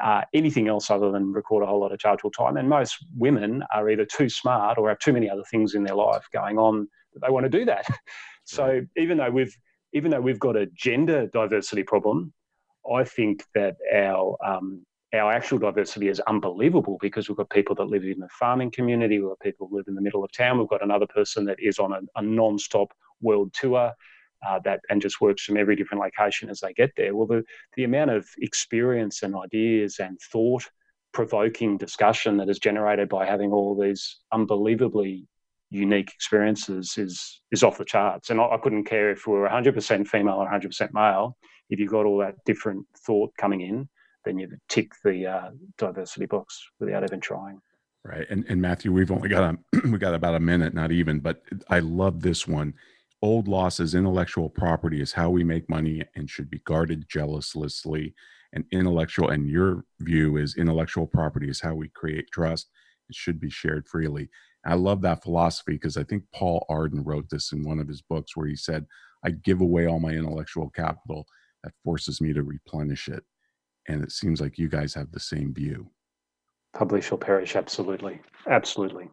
[0.02, 2.58] uh, anything else other than record a whole lot of chargeable time.
[2.58, 5.96] And most women are either too smart or have too many other things in their
[5.96, 7.86] life going on that they want to do that.
[8.46, 9.56] So even though we've
[9.94, 12.34] even though we've got a gender diversity problem,
[12.92, 17.86] I think that our um, our actual diversity is unbelievable because we've got people that
[17.86, 20.58] live in the farming community, we've got people who live in the middle of town,
[20.58, 23.94] we've got another person that is on a, a non-stop world tour
[24.48, 27.16] uh, that and just works from every different location as they get there.
[27.16, 27.44] Well, the,
[27.76, 30.66] the amount of experience and ideas and thought
[31.14, 35.28] provoking discussion that is generated by having all these unbelievably
[35.72, 38.30] unique experiences is is off the charts.
[38.30, 41.38] And I, I couldn't care if we were 100% female or 100% male.
[41.70, 43.88] If you've got all that different thought coming in,
[44.26, 47.62] then you tick the uh, diversity box without even trying.
[48.04, 48.26] Right.
[48.30, 51.44] And, and Matthew, we've only got a, we got about a minute, not even, but
[51.70, 52.74] I love this one.
[53.22, 58.14] Old losses, intellectual property is how we make money and should be guarded jealously.
[58.54, 62.70] And intellectual, and your view is intellectual property is how we create trust.
[63.10, 64.30] It should be shared freely.
[64.66, 68.02] I love that philosophy because I think Paul Arden wrote this in one of his
[68.02, 68.86] books where he said,
[69.24, 71.28] I give away all my intellectual capital
[71.64, 73.24] that forces me to replenish it
[73.90, 75.90] and it seems like you guys have the same view
[76.74, 79.10] publish or perish absolutely absolutely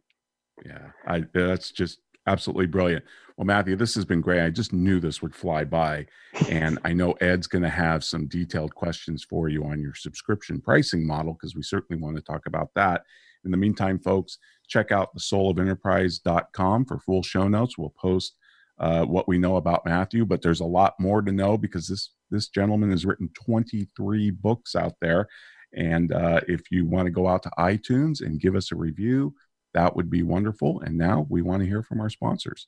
[0.64, 3.04] yeah i that's just absolutely brilliant.
[3.36, 4.42] Well matthew this has been great.
[4.42, 6.06] I just knew this would fly by
[6.48, 10.60] and i know ed's going to have some detailed questions for you on your subscription
[10.60, 13.04] pricing model because we certainly want to talk about that.
[13.44, 17.78] In the meantime folks check out the soulofenterprise.com for full show notes.
[17.78, 18.34] We'll post
[18.78, 22.10] uh, what we know about matthew but there's a lot more to know because this
[22.30, 25.28] this gentleman has written 23 books out there.
[25.74, 29.34] And uh, if you want to go out to iTunes and give us a review,
[29.76, 30.80] that would be wonderful.
[30.80, 32.66] And now we want to hear from our sponsors.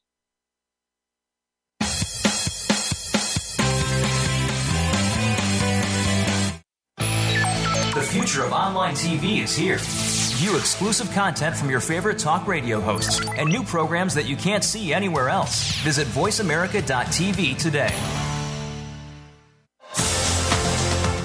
[6.99, 9.79] The future of online TV is here.
[9.81, 14.63] View exclusive content from your favorite talk radio hosts and new programs that you can't
[14.63, 15.81] see anywhere else.
[15.81, 18.18] Visit VoiceAmerica.tv today.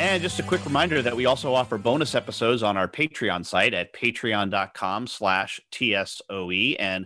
[0.00, 3.74] And just a quick reminder that we also offer bonus episodes on our Patreon site
[3.74, 6.76] at patreon.com slash TSOE.
[6.78, 7.04] And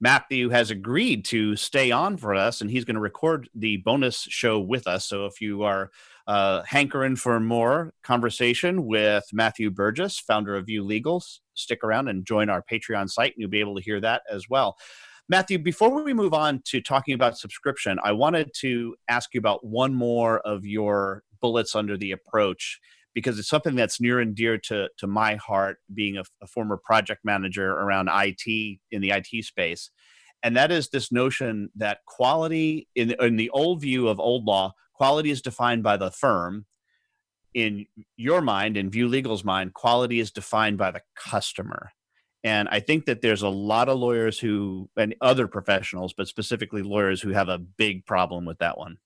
[0.00, 4.20] Matthew has agreed to stay on for us, and he's going to record the bonus
[4.30, 5.08] show with us.
[5.08, 5.90] So if you are
[6.28, 12.24] uh, hankering for more conversation with Matthew Burgess, founder of View Legal, stick around and
[12.24, 14.76] join our Patreon site, and you'll be able to hear that as well.
[15.28, 19.66] Matthew, before we move on to talking about subscription, I wanted to ask you about
[19.66, 22.80] one more of your bullets under the approach
[23.14, 26.76] because it's something that's near and dear to to my heart being a, a, former
[26.76, 29.90] project manager around IT in the IT space.
[30.42, 34.72] And that is this notion that quality in, in the old view of old law
[34.92, 36.66] quality is defined by the firm.
[37.54, 41.92] In your mind in view legal's mind quality is defined by the customer.
[42.42, 46.82] And i think that there's a lot of lawyers who and other professionals but specifically
[46.82, 48.96] lawyers who have a big problem with that one.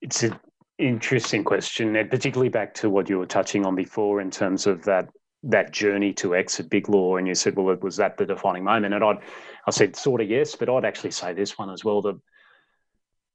[0.00, 0.38] It's a
[0.78, 4.84] Interesting question, Ed, particularly back to what you were touching on before in terms of
[4.84, 5.08] that
[5.44, 7.16] that journey to exit big law.
[7.16, 8.94] And you said, well, was that the defining moment?
[8.94, 9.18] And I'd,
[9.66, 12.02] I said, sort of yes, but I'd actually say this one as well.
[12.02, 12.20] The,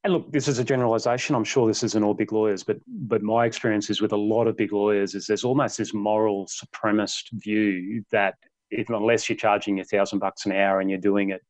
[0.03, 1.35] and look, this is a generalization.
[1.35, 4.47] I'm sure this isn't all big lawyers, but but my experience is with a lot
[4.47, 8.35] of big lawyers is there's almost this moral supremacist view that
[8.69, 11.41] if, unless you're charging a thousand bucks an hour and you're doing it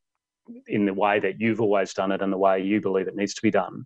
[0.67, 3.33] in the way that you've always done it and the way you believe it needs
[3.33, 3.85] to be done,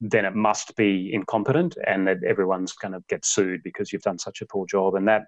[0.00, 4.18] then it must be incompetent and that everyone's going to get sued because you've done
[4.18, 4.94] such a poor job.
[4.94, 5.24] And that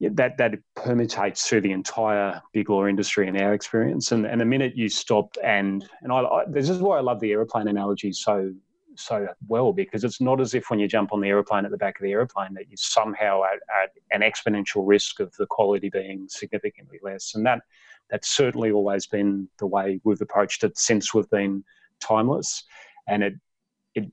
[0.00, 4.10] that that permutates through the entire big law industry in our experience.
[4.10, 7.20] And and the minute you stop and and I, I this is why I love
[7.20, 8.52] the aeroplane analogy so
[8.96, 11.76] so well because it's not as if when you jump on the aeroplane at the
[11.76, 15.88] back of the aeroplane that you somehow at, at an exponential risk of the quality
[15.88, 17.34] being significantly less.
[17.34, 17.60] And that
[18.10, 21.64] that's certainly always been the way we've approached it since we've been
[22.00, 22.64] timeless
[23.08, 23.34] and it
[23.94, 24.10] it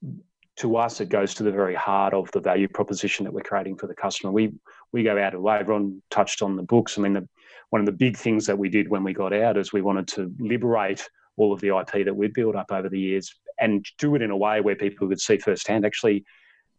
[0.57, 3.77] to us it goes to the very heart of the value proposition that we're creating
[3.77, 4.31] for the customer.
[4.31, 4.53] We
[4.91, 5.57] we go out of way.
[5.57, 6.97] Everyone touched on the books.
[6.97, 7.27] I mean, the,
[7.69, 10.07] one of the big things that we did when we got out is we wanted
[10.09, 14.15] to liberate all of the IP that we'd built up over the years and do
[14.15, 16.25] it in a way where people could see firsthand actually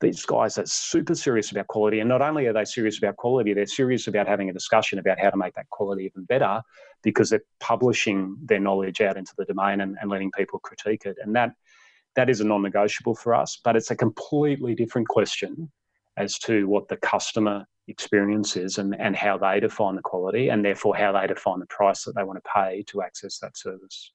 [0.03, 2.01] these guys are super serious about quality.
[2.01, 5.19] And not only are they serious about quality, they're serious about having a discussion about
[5.19, 6.61] how to make that quality even better
[7.03, 11.17] because they're publishing their knowledge out into the domain and, and letting people critique it.
[11.23, 11.53] And that
[12.17, 15.71] that is a non negotiable for us, but it's a completely different question
[16.17, 20.65] as to what the customer experience is and, and how they define the quality and
[20.65, 24.13] therefore how they define the price that they want to pay to access that service.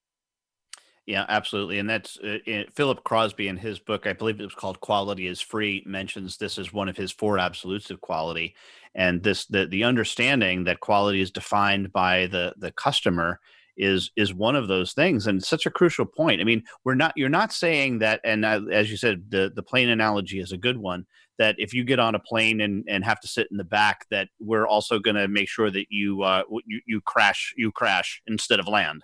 [1.05, 1.79] Yeah, absolutely.
[1.79, 5.39] And that's uh, Philip Crosby in his book, I believe it was called Quality is
[5.39, 8.55] Free, mentions this as one of his four absolutes of quality.
[8.93, 13.39] And this the the understanding that quality is defined by the the customer
[13.77, 16.41] is is one of those things and such a crucial point.
[16.41, 19.89] I mean we're not you're not saying that and as you said the the plane
[19.89, 21.05] analogy is a good one
[21.37, 24.05] that if you get on a plane and and have to sit in the back
[24.09, 28.21] that we're also going to make sure that you uh you, you crash you crash
[28.27, 29.03] instead of land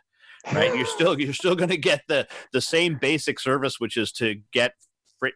[0.51, 0.75] right?
[0.75, 4.35] You're still you're still going to get the the same basic service which is to
[4.51, 4.73] get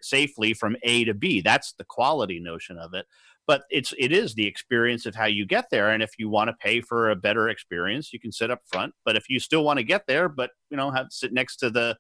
[0.01, 3.05] safely from a to b that's the quality notion of it
[3.47, 6.49] but it's it is the experience of how you get there and if you want
[6.49, 9.63] to pay for a better experience you can sit up front but if you still
[9.63, 11.95] want to get there but you know have sit next to the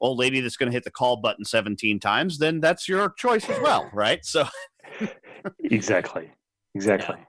[0.00, 3.48] old lady that's going to hit the call button 17 times then that's your choice
[3.48, 4.44] as well right so
[5.60, 6.30] exactly
[6.74, 7.24] exactly yeah.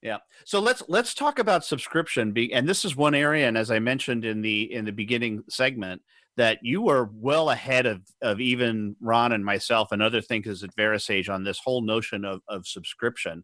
[0.00, 0.18] Yeah.
[0.44, 2.30] So let's let's talk about subscription.
[2.32, 5.42] be And this is one area, and as I mentioned in the in the beginning
[5.48, 6.02] segment,
[6.38, 10.74] that you are well ahead of, of even Ron and myself and other thinkers at
[10.76, 13.42] VeraSage on this whole notion of, of subscription.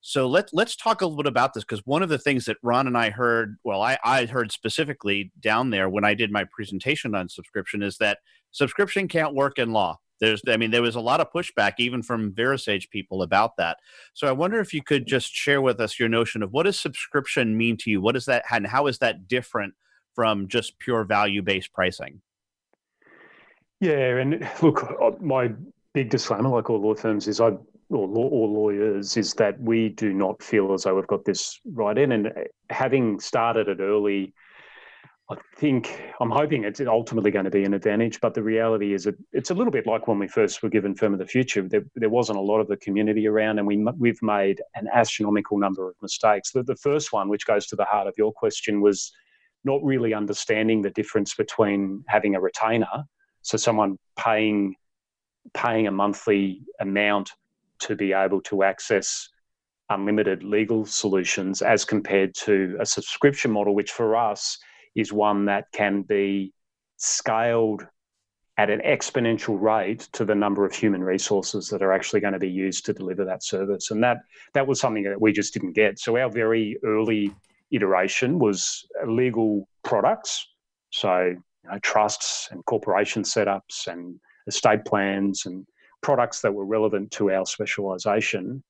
[0.00, 2.56] So let, let's talk a little bit about this because one of the things that
[2.62, 6.44] Ron and I heard, well, I, I heard specifically down there when I did my
[6.52, 8.18] presentation on subscription is that
[8.50, 9.98] subscription can't work in law.
[10.20, 13.78] There's, I mean, there was a lot of pushback even from VeraSage people about that.
[14.12, 16.78] So I wonder if you could just share with us your notion of what does
[16.78, 18.00] subscription mean to you?
[18.00, 19.74] What is that, and how is that different
[20.14, 22.20] from just pure value based pricing?
[23.80, 25.52] Yeah, and look, uh, my
[25.92, 27.52] big disclaimer, like all law firms, is I
[27.90, 31.60] or, law, or lawyers, is that we do not feel as though we've got this
[31.66, 32.12] right in.
[32.12, 32.30] And uh,
[32.70, 34.32] having started it early,
[35.30, 38.20] I think I'm hoping it's ultimately going to be an advantage.
[38.20, 40.94] But the reality is, that it's a little bit like when we first were given
[40.94, 41.62] Firm of the Future.
[41.62, 45.58] There, there wasn't a lot of the community around, and we we've made an astronomical
[45.58, 46.52] number of mistakes.
[46.52, 49.12] The, the first one, which goes to the heart of your question, was
[49.64, 53.04] not really understanding the difference between having a retainer
[53.44, 54.74] so someone paying
[55.52, 57.30] paying a monthly amount
[57.78, 59.28] to be able to access
[59.90, 64.58] unlimited legal solutions as compared to a subscription model, which for us
[64.94, 66.54] is one that can be
[66.96, 67.86] scaled
[68.56, 72.38] at an exponential rate to the number of human resources that are actually going to
[72.38, 73.90] be used to deliver that service.
[73.90, 74.18] And that
[74.54, 75.98] that was something that we just didn't get.
[75.98, 77.34] So our very early
[77.70, 80.48] iteration was legal products.
[80.90, 81.34] So
[81.64, 85.66] you know, trusts and corporation setups and estate plans and
[86.02, 88.62] products that were relevant to our specialisation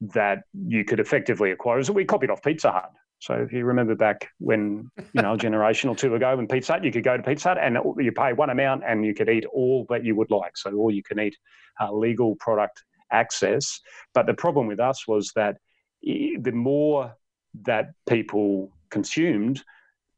[0.00, 1.82] that you could effectively acquire.
[1.82, 2.90] So we copied off Pizza Hut.
[3.20, 6.72] So if you remember back when, you know, a generation or two ago when Pizza
[6.72, 9.28] Hut, you could go to Pizza Hut and you pay one amount and you could
[9.28, 10.56] eat all that you would like.
[10.56, 11.36] So all you can eat
[11.80, 12.82] uh, legal product
[13.12, 13.80] access.
[14.14, 15.56] But the problem with us was that
[16.02, 17.14] the more
[17.62, 19.62] that people consumed,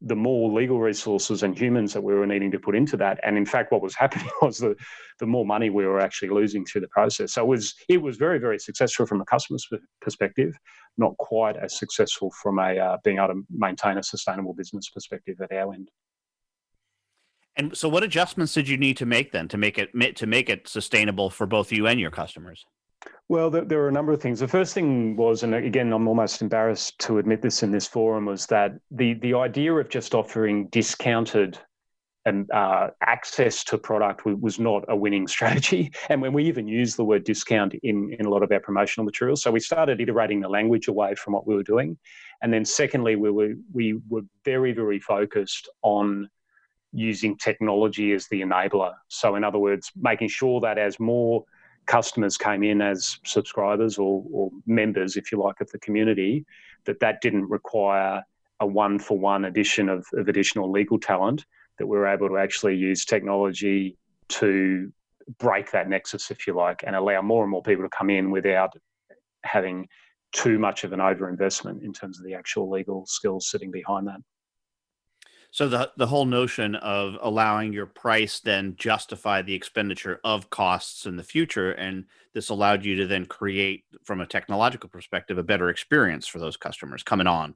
[0.05, 3.21] the more legal resources and humans that we were needing to put into that.
[3.23, 4.75] And in fact, what was happening was the,
[5.21, 7.35] the more money we were actually losing through the process.
[7.35, 9.67] So it was it was very very successful from a customer's
[10.01, 10.55] perspective,
[10.99, 15.41] not quite as successful from a uh, being able to maintain a sustainable business perspective
[15.41, 15.89] at our end.
[17.55, 20.49] And so, what adjustments did you need to make then to make it to make
[20.49, 22.65] it sustainable for both you and your customers?
[23.29, 24.41] Well, there, there, are a number of things.
[24.41, 28.27] The first thing was, and again, I'm almost embarrassed to admit this in this forum,
[28.27, 31.59] was that the the idea of just offering discounted
[32.25, 35.91] and uh, access to product was not a winning strategy.
[36.09, 39.05] And when we even use the word discount in, in a lot of our promotional
[39.05, 41.99] materials, so we started iterating the language away from what we were doing.
[42.43, 46.29] And then secondly, we were we were very very focused on
[46.93, 48.93] using technology as the enabler.
[49.09, 51.45] So in other words, making sure that as more
[51.87, 56.45] customers came in as subscribers or, or members, if you like, of the community,
[56.85, 58.22] that that didn't require
[58.61, 61.45] a one for one addition of, of additional legal talent,
[61.78, 63.97] that we were able to actually use technology
[64.28, 64.93] to
[65.39, 68.30] break that nexus, if you like, and allow more and more people to come in
[68.30, 68.72] without
[69.45, 69.89] having
[70.33, 74.20] too much of an overinvestment in terms of the actual legal skills sitting behind that.
[75.53, 81.05] So the the whole notion of allowing your price then justify the expenditure of costs
[81.05, 85.43] in the future, and this allowed you to then create, from a technological perspective, a
[85.43, 87.55] better experience for those customers coming on.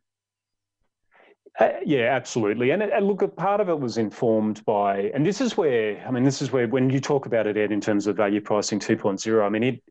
[1.58, 2.70] Uh, yeah, absolutely.
[2.70, 6.10] And, and look, a part of it was informed by, and this is where, I
[6.10, 8.78] mean, this is where when you talk about it, Ed, in terms of value pricing
[8.78, 9.82] 2.0, I mean, it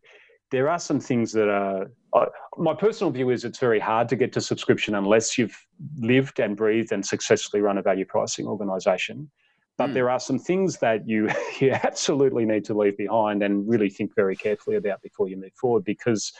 [0.51, 1.91] there are some things that are.
[2.13, 2.25] Uh,
[2.57, 5.57] my personal view is it's very hard to get to subscription unless you've
[5.97, 9.29] lived and breathed and successfully run a value pricing organisation.
[9.77, 9.93] But mm.
[9.95, 11.29] there are some things that you
[11.59, 15.53] you absolutely need to leave behind and really think very carefully about before you move
[15.59, 15.83] forward.
[15.83, 16.31] Because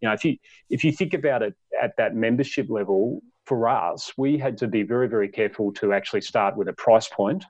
[0.00, 0.36] you know, if you
[0.70, 4.82] if you think about it at that membership level, for us, we had to be
[4.82, 7.44] very very careful to actually start with a price point,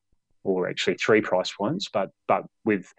[0.44, 2.92] or actually three price points, but but with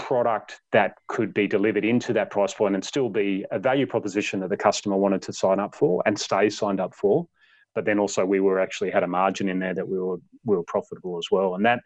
[0.00, 4.40] product that could be delivered into that price point and still be a value proposition
[4.40, 7.28] that the customer wanted to sign up for and stay signed up for.
[7.74, 10.56] But then also we were actually had a margin in there that we were we
[10.56, 11.54] were profitable as well.
[11.54, 11.80] And that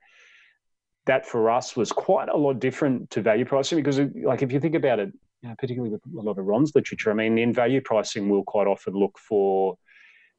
[1.07, 4.61] that for us was quite a lot different to value pricing because like if you
[4.61, 5.12] think about it,
[5.43, 8.45] you know, particularly with a lot of Ron's literature, I mean in value pricing we'll
[8.45, 9.77] quite often look for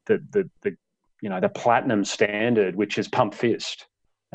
[0.06, 0.76] the the the
[1.20, 3.86] you know the platinum standard, which is pump fist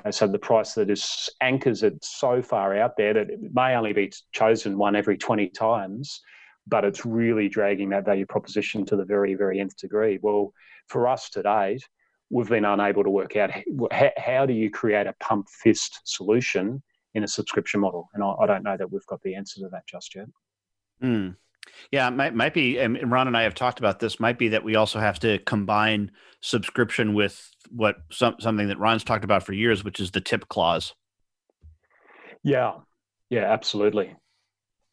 [0.10, 3.94] so the price that is anchors it so far out there that it may only
[3.94, 6.22] be chosen one every 20 times,
[6.68, 10.20] but it's really dragging that value proposition to the very, very nth degree.
[10.22, 10.54] Well,
[10.88, 11.88] for us to date,
[12.30, 13.52] we've been unable to work out
[13.92, 16.82] how, how do you create a pump fist solution
[17.14, 19.70] in a subscription model, and I, I, don't know that we've got the answer to
[19.70, 20.28] that just yet.
[21.04, 21.36] Mm.
[21.92, 24.20] Yeah, might might be, and Ron and I have talked about this.
[24.20, 29.04] Might be that we also have to combine subscription with what some, something that Ron's
[29.04, 30.94] talked about for years, which is the tip clause.
[32.44, 32.74] Yeah,
[33.30, 34.16] yeah, absolutely.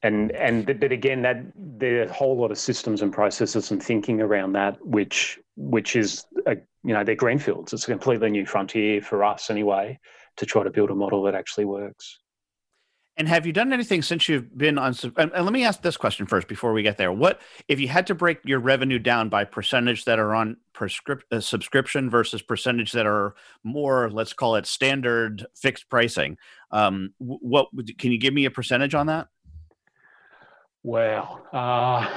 [0.03, 4.21] And and but again, that there's a whole lot of systems and processes and thinking
[4.21, 7.73] around that, which which is a, you know they're greenfields.
[7.73, 9.99] It's a completely new frontier for us anyway
[10.37, 12.21] to try to build a model that actually works.
[13.19, 14.95] And have you done anything since you've been on?
[15.17, 17.11] And, and let me ask this question first before we get there.
[17.11, 21.25] What if you had to break your revenue down by percentage that are on prescript,
[21.33, 26.39] uh, subscription versus percentage that are more, let's call it standard fixed pricing?
[26.71, 27.67] Um, what
[27.99, 29.27] can you give me a percentage on that?
[30.85, 32.09] Well, uh,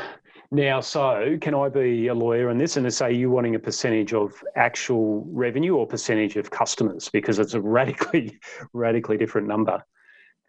[0.52, 4.14] now, so can I be a lawyer in this and say you wanting a percentage
[4.14, 8.38] of actual revenue or percentage of customers because it's a radically,
[8.74, 9.84] radically different number.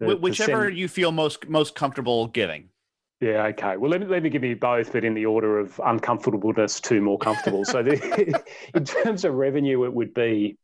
[0.01, 2.68] Whichever you feel most most comfortable giving.
[3.22, 3.76] Yeah, okay.
[3.76, 7.01] Well, let me, let me give you both, but in the order of uncomfortableness to
[7.01, 7.64] more comfortable.
[7.64, 8.43] so, the,
[8.74, 10.59] in terms of revenue, it would be.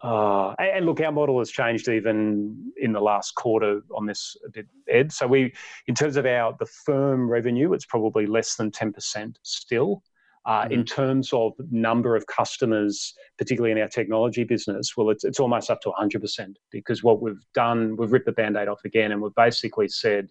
[0.00, 4.50] Uh, and look, our model has changed even in the last quarter on this a
[4.50, 5.10] bit, Ed.
[5.10, 5.52] So we,
[5.88, 10.04] in terms of our the firm revenue, it's probably less than ten percent still.
[10.44, 10.72] Uh, mm-hmm.
[10.72, 15.70] In terms of number of customers, particularly in our technology business, well, it's, it's almost
[15.70, 19.22] up to 100% because what we've done, we've ripped the band aid off again and
[19.22, 20.28] we've basically said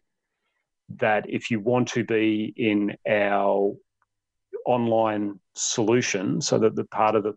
[1.00, 3.74] that if you want to be in our
[4.66, 7.34] online solution, so that the part of the,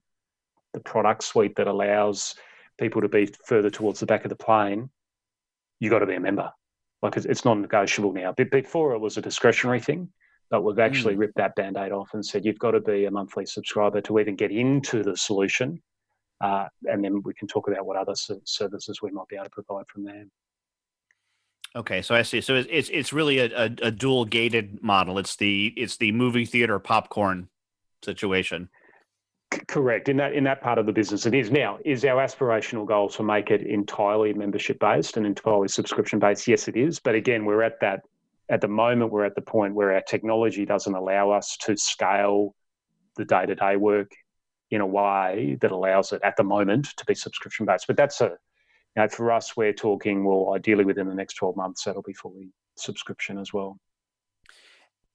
[0.73, 2.35] the product suite that allows
[2.79, 4.91] people to be further towards the back of the plane,
[5.79, 6.51] you got to be a member.
[7.03, 8.35] Like it's, it's non negotiable now.
[8.37, 10.09] But Before it was a discretionary thing
[10.51, 11.19] but we've actually mm.
[11.19, 14.19] ripped that band aid off and said you've got to be a monthly subscriber to
[14.19, 15.83] even get into the solution.
[16.41, 18.15] Uh, and then we can talk about what other
[18.45, 20.25] services we might be able to provide from there.
[21.77, 22.41] Okay, so I see.
[22.41, 25.19] So it's it's really a, a, a dual gated model.
[25.19, 27.49] It's the it's the movie theater popcorn
[28.05, 28.69] situation.
[29.53, 30.09] C- correct.
[30.09, 31.79] In that in that part of the business, it is now.
[31.85, 36.47] Is our aspirational goal to make it entirely membership based and entirely subscription based?
[36.47, 37.01] Yes, it is.
[37.01, 38.03] But again, we're at that
[38.49, 42.55] at the moment, we're at the point where our technology doesn't allow us to scale
[43.17, 44.13] the day to day work
[44.71, 47.87] in a way that allows it at the moment to be subscription based.
[47.87, 48.25] But that's a,
[48.97, 52.13] you know, for us, we're talking, well, ideally within the next 12 months, that'll be
[52.13, 53.79] fully subscription as well.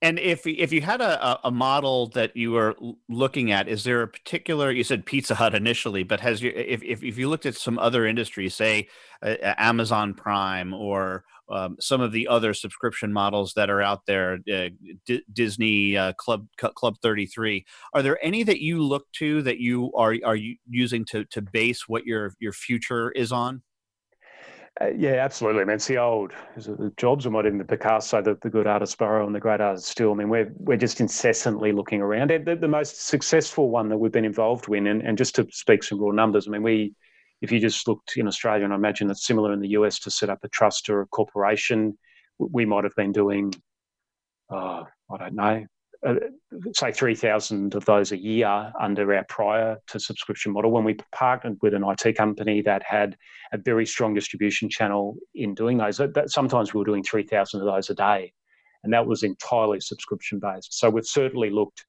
[0.02, 2.74] And if if you had a, a model that you were
[3.10, 4.72] looking at, is there a particular?
[4.72, 7.78] You said Pizza Hut initially, but has you if if, if you looked at some
[7.78, 8.88] other industries, say
[9.22, 14.40] uh, Amazon Prime or um, some of the other subscription models that are out there,
[14.52, 14.70] uh,
[15.06, 19.60] D- Disney uh, Club Club Thirty Three, are there any that you look to that
[19.60, 23.62] you are are you using to to base what your your future is on?
[24.82, 25.62] Uh, yeah, absolutely.
[25.62, 28.66] I mean, it's the old it the Jobs might even the Picasso, the, the good
[28.66, 30.12] artist borrow and the great artist steal.
[30.12, 32.30] I mean, we're we're just incessantly looking around.
[32.30, 35.84] The, the most successful one that we've been involved in, and, and just to speak
[35.84, 36.94] some raw numbers, I mean, we
[37.42, 40.12] if you just looked in Australia, and I imagine it's similar in the US to
[40.12, 41.98] set up a trust or a corporation,
[42.38, 43.54] we might have been doing,
[44.50, 45.66] uh, I don't know,
[46.06, 46.16] uh,
[46.74, 51.58] say 3,000 of those a year under our prior to subscription model when we partnered
[51.62, 53.18] with an IT company that had
[53.52, 55.98] a very strong distribution channel in doing those.
[55.98, 58.32] That, that sometimes we were doing 3,000 of those a day,
[58.84, 60.80] and that was entirely subscription based.
[60.80, 61.86] So we've certainly looked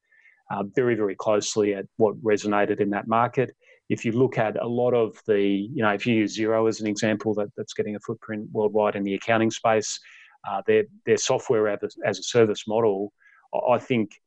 [0.50, 3.54] uh, very, very closely at what resonated in that market.
[3.90, 6.80] If you look at a lot of the, you know, if you use Xero as
[6.80, 10.00] an example, that, that's getting a footprint worldwide in the accounting space,
[10.48, 13.12] uh, their their software as as a service model
[13.52, 14.20] I think,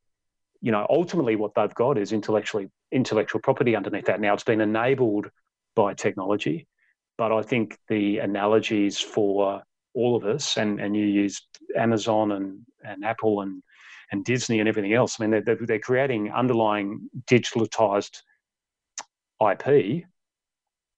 [0.61, 4.21] you know, ultimately what they've got is intellectually intellectual property underneath that.
[4.21, 5.29] Now it's been enabled
[5.75, 6.67] by technology,
[7.17, 9.63] but I think the analogies for
[9.95, 11.45] all of us, and, and you used
[11.75, 13.61] Amazon and, and Apple and
[14.11, 15.19] and Disney and everything else.
[15.19, 18.21] I mean, they're, they're creating underlying digitalized
[19.51, 20.03] IP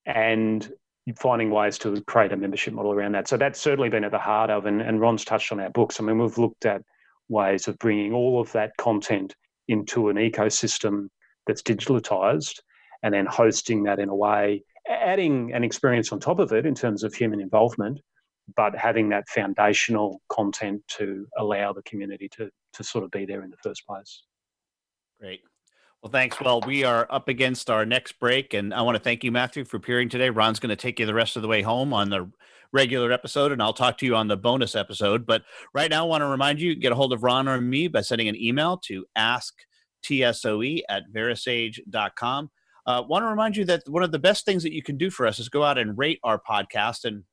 [0.05, 0.71] and
[1.17, 3.27] finding ways to create a membership model around that.
[3.27, 5.99] So that's certainly been at the heart of, and, and Ron's touched on our books.
[5.99, 6.81] I mean, we've looked at
[7.29, 9.35] ways of bringing all of that content
[9.67, 11.09] into an ecosystem
[11.47, 12.59] that's digitalized
[13.03, 16.73] and then hosting that in a way, adding an experience on top of it in
[16.73, 17.99] terms of human involvement,
[18.55, 23.43] but having that foundational content to allow the community to, to sort of be there
[23.43, 24.23] in the first place.
[25.19, 25.41] Great.
[26.05, 26.39] Well, thanks.
[26.39, 29.65] Well, we are up against our next break, and I want to thank you, Matthew,
[29.65, 30.29] for appearing today.
[30.29, 32.29] Ron's going to take you the rest of the way home on the
[32.71, 35.25] regular episode, and I'll talk to you on the bonus episode.
[35.25, 35.41] But
[35.73, 38.01] right now, I want to remind you get a hold of Ron or me by
[38.01, 42.51] sending an email to asktsoe at verasage.com.
[42.85, 45.09] Uh, want to remind you that one of the best things that you can do
[45.09, 47.05] for us is go out and rate our podcast.
[47.05, 47.23] And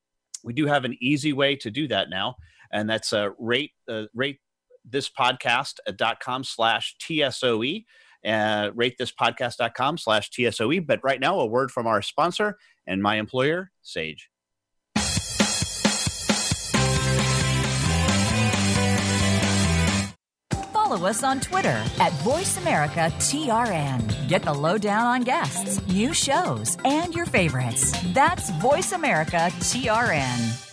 [0.43, 2.37] we do have an easy way to do that now.
[2.71, 4.39] And that's uh, rate, uh, rate
[4.83, 7.85] this podcast.com slash TSOE.
[8.25, 10.85] Uh, rate this podcast.com slash TSOE.
[10.85, 12.57] But right now, a word from our sponsor
[12.87, 14.29] and my employer, Sage.
[20.93, 24.27] follow us on Twitter at VoiceAmericaTRN.
[24.27, 27.95] Get the lowdown on guests, new shows, and your favorites.
[28.13, 30.72] That's VoiceAmericaTRN.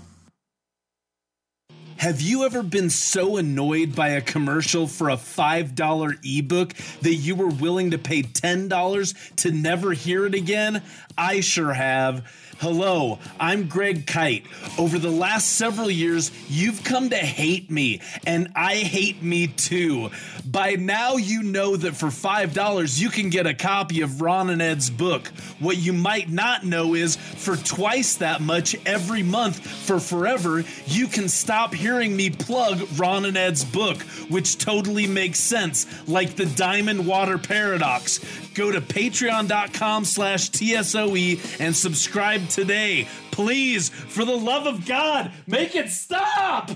[2.01, 7.35] Have you ever been so annoyed by a commercial for a $5 ebook that you
[7.35, 10.81] were willing to pay $10 to never hear it again?
[11.15, 12.25] I sure have.
[12.61, 14.45] Hello, I'm Greg Kite.
[14.77, 20.11] Over the last several years, you've come to hate me, and I hate me too.
[20.45, 24.61] By now, you know that for $5, you can get a copy of Ron and
[24.61, 25.29] Ed's book.
[25.57, 31.07] What you might not know is for twice that much every month for forever, you
[31.07, 36.45] can stop hearing me plug Ron and Ed's book, which totally makes sense, like the
[36.45, 38.19] Diamond Water Paradox.
[38.53, 43.07] Go to patreon.com slash TSOE and subscribe today.
[43.31, 46.71] Please, for the love of God, make it stop!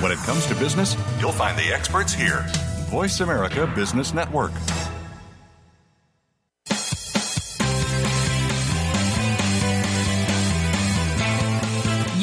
[0.00, 2.46] When it comes to business, you'll find the experts here.
[2.88, 4.52] Voice America Business Network.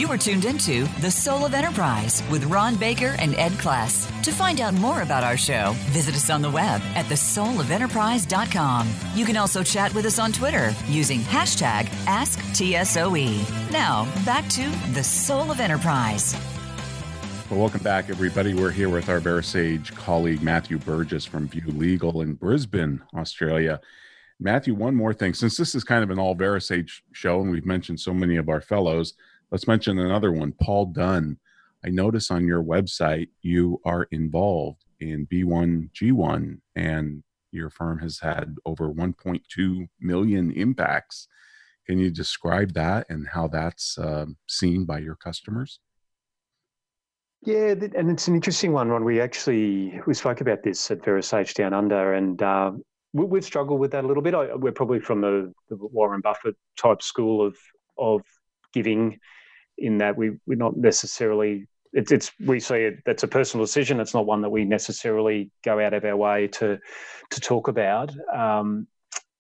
[0.06, 4.08] You are tuned into The Soul of Enterprise with Ron Baker and Ed Kless.
[4.22, 8.88] To find out more about our show, visit us on the web at thesoulofenterprise.com.
[9.16, 13.72] You can also chat with us on Twitter using hashtag AskTSOE.
[13.72, 16.36] Now, back to The Soul of Enterprise.
[17.50, 18.54] Well, welcome back, everybody.
[18.54, 23.82] We're here with our VeraSage colleague, Matthew Burgess from View Legal in Brisbane, Australia.
[24.40, 25.34] Matthew, one more thing.
[25.34, 28.50] Since this is kind of an all VeraSage show, and we've mentioned so many of
[28.50, 29.16] our fellows,
[29.56, 31.38] let's mention another one, Paul Dunn.
[31.86, 38.58] I notice on your website you are involved in B1G1, and your firm has had
[38.66, 41.30] over 1.2 million impacts.
[41.88, 45.80] Can you describe that and how that's uh, seen by your customers?
[47.46, 49.06] Yeah, and it's an interesting one, Ron.
[49.06, 52.74] We actually we spoke about this at VeraSage Down Under, and uh,
[53.14, 54.34] we, have struggled with that a little bit.
[54.60, 57.56] we're probably from the, the, Warren Buffett type school of
[57.98, 58.22] of
[58.74, 59.18] giving,
[59.78, 61.68] in that we we're not necessarily.
[61.94, 62.96] It's, it's we see it.
[63.06, 64.02] That's a personal decision.
[64.02, 66.78] It's not one that we necessarily go out of our way to
[67.30, 68.12] to talk about.
[68.34, 68.88] Um,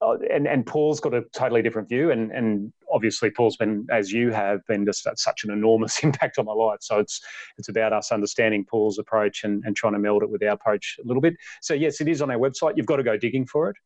[0.02, 4.12] uh, and and Paul's got a totally different view, and and obviously Paul's been, as
[4.12, 6.80] you have, been just such an enormous impact on my life.
[6.82, 7.22] So it's
[7.58, 10.98] it's about us understanding Paul's approach and, and trying to meld it with our approach
[11.04, 11.36] a little bit.
[11.62, 12.74] So yes, it is on our website.
[12.76, 13.78] You've got to go digging for it.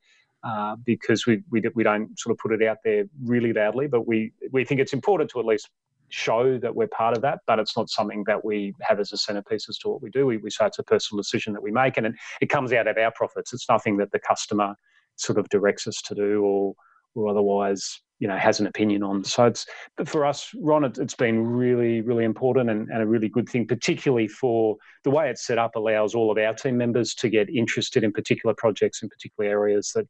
[0.41, 4.07] Uh, because we, we we don't sort of put it out there really loudly, but
[4.07, 5.69] we we think it's important to at least
[6.09, 9.17] show that we're part of that, but it's not something that we have as a
[9.17, 10.25] centerpiece as to what we do.
[10.25, 12.87] We, we say it's a personal decision that we make, and it, it comes out
[12.87, 13.53] of our profits.
[13.53, 14.75] It's nothing that the customer
[15.15, 16.75] sort of directs us to do or
[17.15, 19.65] or otherwise you know has an opinion on so it's
[19.97, 23.47] but for us ron it, has been really really important and, and, a really good
[23.49, 27.29] thing particularly for the way it's set up allows all of our team members to
[27.29, 30.07] get interested in particular projects in particular areas that that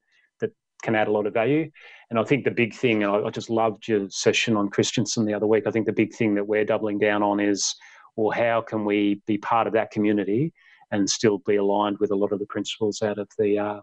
[0.81, 1.69] can add a lot of value
[2.09, 5.25] and i think the big thing and I, I just loved your session on christensen
[5.25, 7.75] the other week i think the big thing that we're doubling down on is
[8.15, 10.53] well how can we be part of that community
[10.91, 13.79] and still be aligned with a lot of the principles out of the uh,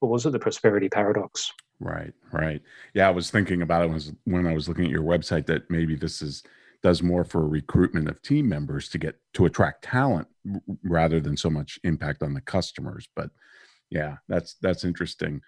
[0.00, 1.52] what was it, the prosperity paradox.
[1.78, 2.60] Right, right.
[2.94, 5.70] Yeah, I was thinking about it was when I was looking at your website that
[5.70, 6.42] maybe this is
[6.82, 10.26] does more for recruitment of team members to get to attract talent
[10.82, 13.08] rather than so much impact on the customers.
[13.14, 13.30] But
[13.90, 15.42] yeah, that's that's interesting.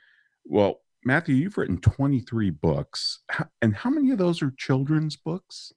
[0.44, 3.20] Well, Matthew, you've written 23 books,
[3.62, 5.72] and how many of those are children's books?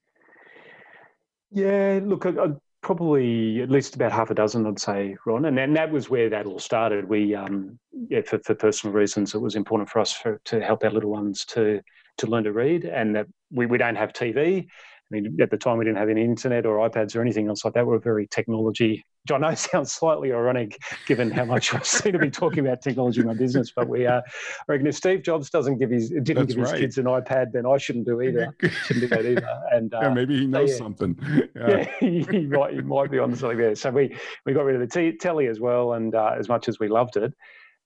[1.51, 2.49] Yeah, look, I,
[2.85, 5.45] probably at least about half a dozen, I'd say, Ron.
[5.45, 7.09] And, then that was where that all started.
[7.09, 10.83] We, um, yeah, for, for personal reasons, it was important for us for, to help
[10.83, 11.81] our little ones to
[12.17, 14.67] to learn to read, and that we, we don't have TV.
[15.11, 17.63] I mean, at the time, we didn't have any internet or iPads or anything else
[17.63, 17.85] like that.
[17.85, 19.05] We we're very technology.
[19.23, 22.81] Which I know sounds slightly ironic given how much I seem to be talking about
[22.81, 24.17] technology in my business, but we are.
[24.17, 24.21] Uh,
[24.67, 26.71] I reckon if Steve Jobs doesn't give his didn't That's give right.
[26.71, 28.55] his kids an iPad, then I shouldn't do either.
[28.85, 29.61] shouldn't do that either.
[29.71, 30.77] And uh, yeah, maybe he knows yeah.
[30.77, 31.17] something.
[31.55, 33.75] Yeah, yeah he, he, might he might be on something there.
[33.75, 36.67] So we we got rid of the t- telly as well, and uh, as much
[36.67, 37.33] as we loved it,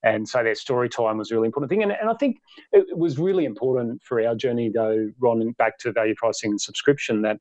[0.03, 1.83] and so their story time was a really important thing.
[1.83, 2.37] And, and I think
[2.71, 7.21] it was really important for our journey, though, Ron, back to value pricing and subscription,
[7.23, 7.37] that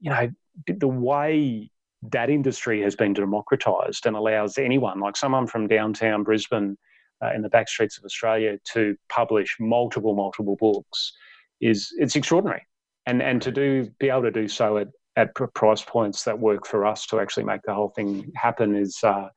[0.00, 0.28] you know,
[0.66, 1.70] the way
[2.10, 6.76] that industry has been democratized and allows anyone, like someone from downtown Brisbane
[7.24, 11.12] uh, in the back streets of Australia, to publish multiple, multiple books
[11.60, 12.66] is it's extraordinary.
[13.06, 16.66] And, and to do be able to do so at, at price points that work
[16.66, 18.98] for us to actually make the whole thing happen is.
[19.02, 19.28] Uh,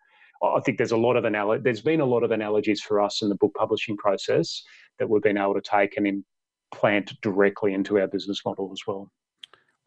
[0.44, 3.22] I think there's a lot of anal- there's been a lot of analogies for us
[3.22, 4.64] in the book publishing process
[5.00, 6.24] that we've been able to take and
[6.72, 9.12] implant directly into our business model as well.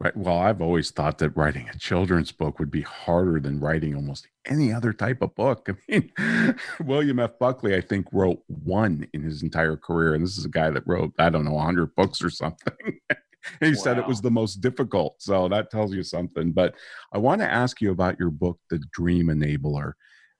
[0.01, 0.15] Right.
[0.15, 4.29] Well, I've always thought that writing a children's book would be harder than writing almost
[4.45, 5.67] any other type of book.
[5.69, 7.37] I mean, William F.
[7.37, 10.13] Buckley, I think, wrote one in his entire career.
[10.13, 12.73] And this is a guy that wrote, I don't know, 100 books or something.
[13.59, 13.73] he wow.
[13.73, 15.21] said it was the most difficult.
[15.21, 16.53] So that tells you something.
[16.53, 16.75] But
[17.11, 19.93] I want to ask you about your book, The Dream Enabler.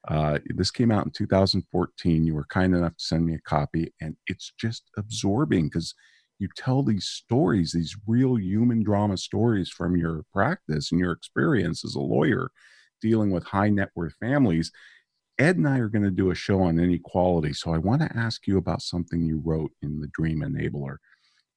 [0.08, 2.26] Uh, this came out in 2014.
[2.26, 5.94] You were kind enough to send me a copy, and it's just absorbing because
[6.40, 11.84] you tell these stories, these real human drama stories from your practice and your experience
[11.84, 12.50] as a lawyer
[13.02, 14.72] dealing with high net worth families.
[15.38, 17.54] Ed and I are going to do a show on inequality.
[17.54, 20.98] So I want to ask you about something you wrote in The Dream Enabler.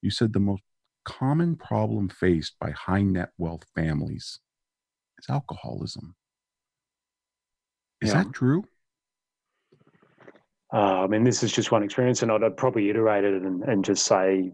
[0.02, 0.62] You said the most
[1.04, 4.38] common problem faced by high net wealth families
[5.18, 6.14] is alcoholism.
[8.02, 8.24] Is yeah.
[8.24, 8.64] that true?
[10.72, 13.62] Uh, I mean, this is just one experience, and I'd, I'd probably iterate it and,
[13.62, 14.52] and, just say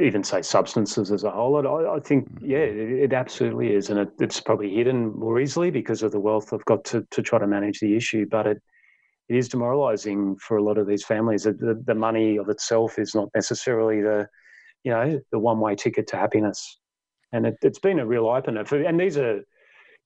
[0.00, 1.56] even say substances as a whole.
[1.66, 2.48] I, I think, mm.
[2.48, 6.20] yeah, it, it, absolutely is, and it, it's probably hidden more easily because of the
[6.20, 8.26] wealth I've got to to try to manage the issue.
[8.30, 8.62] But it
[9.28, 11.44] it is demoralising for a lot of these families.
[11.44, 14.28] The, the money of itself is not necessarily the
[14.84, 16.78] you know the one way ticket to happiness,
[17.32, 18.64] and it, has been a real opener.
[18.66, 19.40] For, and these are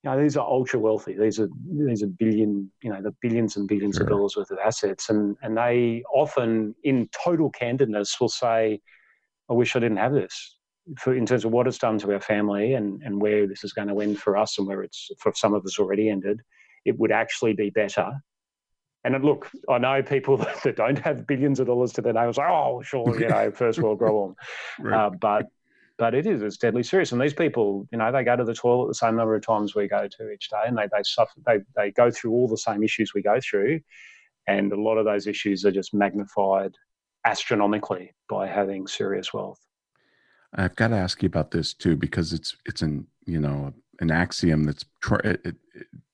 [0.03, 1.13] you know, these are ultra wealthy.
[1.13, 4.03] These are these are billion, you know, the billions and billions sure.
[4.03, 8.79] of dollars worth of assets, and and they often, in total candidness, will say,
[9.49, 10.55] I wish I didn't have this.
[10.97, 13.73] For, in terms of what it's done to our family and, and where this is
[13.73, 16.41] going to end for us and where it's for some of us already ended,
[16.83, 18.09] it would actually be better.
[19.03, 22.41] And look, I know people that don't have billions of dollars to their name say,
[22.41, 24.35] oh, sure, you know, first world problem.
[24.79, 25.05] right.
[25.05, 25.45] uh, but
[25.99, 27.11] but it is it's deadly serious.
[27.11, 29.75] And these people, you know, they go to the toilet the same number of times
[29.75, 31.39] we go to each day, and they they suffer.
[31.45, 33.81] They they go through all the same issues we go through,
[34.47, 36.73] and a lot of those issues are just magnified
[37.25, 39.59] astronomically by having serious wealth.
[40.55, 44.09] I've got to ask you about this too because it's it's an you know an
[44.09, 45.55] axiom that's try, it, it,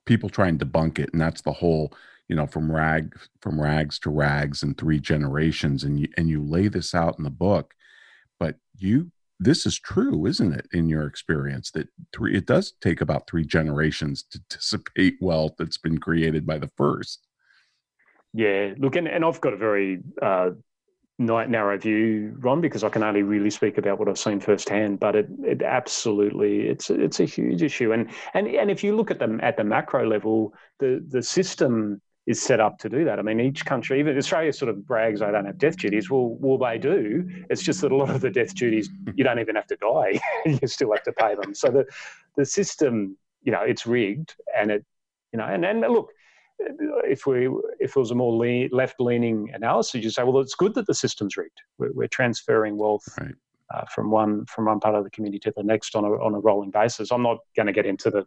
[0.06, 1.94] people try and debunk it, and that's the whole
[2.28, 6.44] you know from rag from rags to rags in three generations, and you and you
[6.44, 7.76] lay this out in the book,
[8.40, 10.68] but you this is true, isn't it?
[10.72, 15.78] In your experience, that three it does take about three generations to dissipate wealth that's
[15.78, 17.28] been created by the first.
[18.34, 20.52] Yeah, look, and, and I've got a very uh,
[21.18, 25.00] narrow view, Ron, because I can only really speak about what I've seen firsthand.
[25.00, 29.12] But it, it absolutely, it's it's a huge issue, and and and if you look
[29.12, 33.20] at them at the macro level, the the system is set up to do that.
[33.20, 36.10] I mean, each country, even Australia, sort of brags I don't have death duties.
[36.10, 37.30] Well, well, they do.
[37.50, 40.20] It's just that a lot of the death duties you don't even have to die;
[40.46, 41.54] you still have to pay them.
[41.54, 41.86] So the
[42.36, 44.86] the system, you know, it's rigged, and it,
[45.32, 46.12] you know, and and look,
[46.60, 47.48] if we
[47.80, 50.88] if it was a more lean, left leaning analysis, you say, well, it's good that
[50.88, 51.62] the system's rigged.
[51.78, 53.08] We're, we're transferring wealth.
[53.20, 53.36] Right.
[53.74, 56.36] Uh, from one from one part of the community to the next on a on
[56.36, 57.12] a rolling basis.
[57.12, 58.24] I'm not going to get into the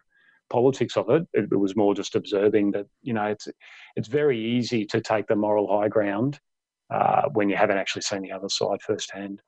[0.51, 1.27] politics of it.
[1.33, 1.49] it.
[1.51, 3.49] It was more just observing that you know it's
[3.97, 6.41] it's very easy to take the moral high ground
[6.91, 9.43] uh, when you haven't actually seen the other side firsthand.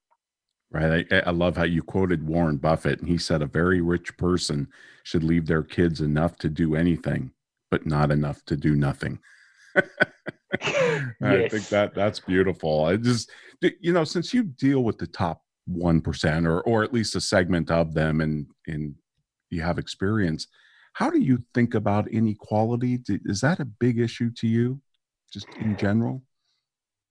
[0.73, 1.05] Right.
[1.11, 4.69] I, I, love how you quoted Warren Buffett, and he said a very rich person
[5.03, 7.33] should leave their kids enough to do anything,
[7.73, 9.19] but not enough to do nothing.
[10.63, 12.85] I think that that's beautiful.
[12.85, 13.31] I just,
[13.81, 17.21] you know, since you deal with the top one percent, or or at least a
[17.21, 18.95] segment of them, and and
[19.51, 20.47] you have experience,
[20.93, 23.01] how do you think about inequality?
[23.25, 24.81] Is that a big issue to you,
[25.33, 26.23] just in general?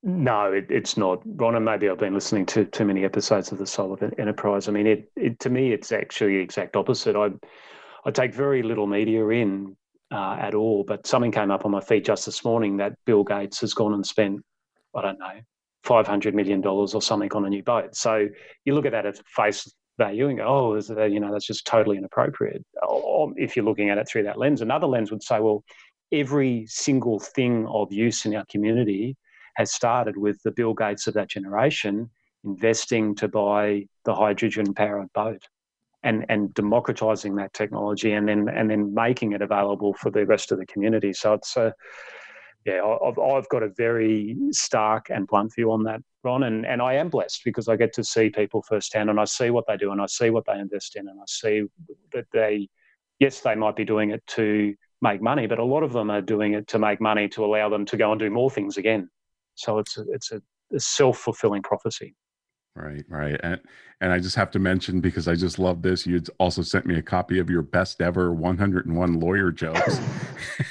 [0.02, 1.20] No, it, it's not.
[1.24, 4.68] Ron, and maybe I've been listening to too many episodes of the Soul of Enterprise.
[4.68, 7.16] I mean, it, it to me, it's actually the exact opposite.
[7.16, 7.30] I
[8.04, 9.76] I take very little media in
[10.10, 10.84] uh, at all.
[10.84, 13.94] But something came up on my feed just this morning that Bill Gates has gone
[13.94, 14.40] and spent,
[14.94, 15.40] I don't know,
[15.84, 17.94] five hundred million dollars or something on a new boat.
[17.94, 18.28] So
[18.64, 19.70] you look at that at face
[20.00, 22.64] value and go, oh, is you know, that's just totally inappropriate.
[22.88, 25.62] Or if you're looking at it through that lens, another lens would say, well,
[26.10, 29.16] every single thing of use in our community
[29.56, 32.10] has started with the Bill Gates of that generation
[32.44, 35.42] investing to buy the hydrogen powered boat
[36.02, 40.50] and and democratizing that technology and then and then making it available for the rest
[40.50, 41.12] of the community.
[41.12, 41.74] So it's a
[42.64, 46.82] yeah, I've, I've got a very stark and blunt view on that, Ron, and, and
[46.82, 49.76] I am blessed because I get to see people firsthand and I see what they
[49.76, 51.64] do and I see what they invest in and I see
[52.12, 52.68] that they,
[53.18, 56.20] yes, they might be doing it to make money, but a lot of them are
[56.20, 59.08] doing it to make money to allow them to go and do more things again.
[59.54, 60.42] So it's a, it's a,
[60.74, 62.14] a self fulfilling prophecy.
[62.76, 63.38] Right, right.
[63.42, 63.60] And
[64.00, 66.06] and I just have to mention because I just love this.
[66.06, 70.00] you'd also sent me a copy of your best ever 101 lawyer jokes.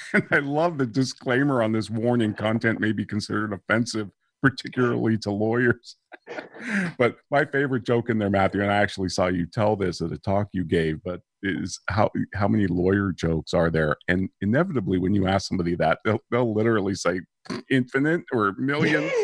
[0.14, 4.10] and I love the disclaimer on this warning content may be considered offensive,
[4.42, 5.96] particularly to lawyers.
[6.98, 10.12] but my favorite joke in there, Matthew, and I actually saw you tell this at
[10.12, 13.96] a talk you gave, but is how how many lawyer jokes are there?
[14.08, 17.22] And inevitably when you ask somebody that, they'll they'll literally say
[17.70, 19.12] infinite or millions.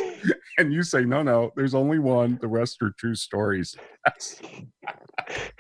[0.57, 3.75] and you say no no there's only one the rest are true stories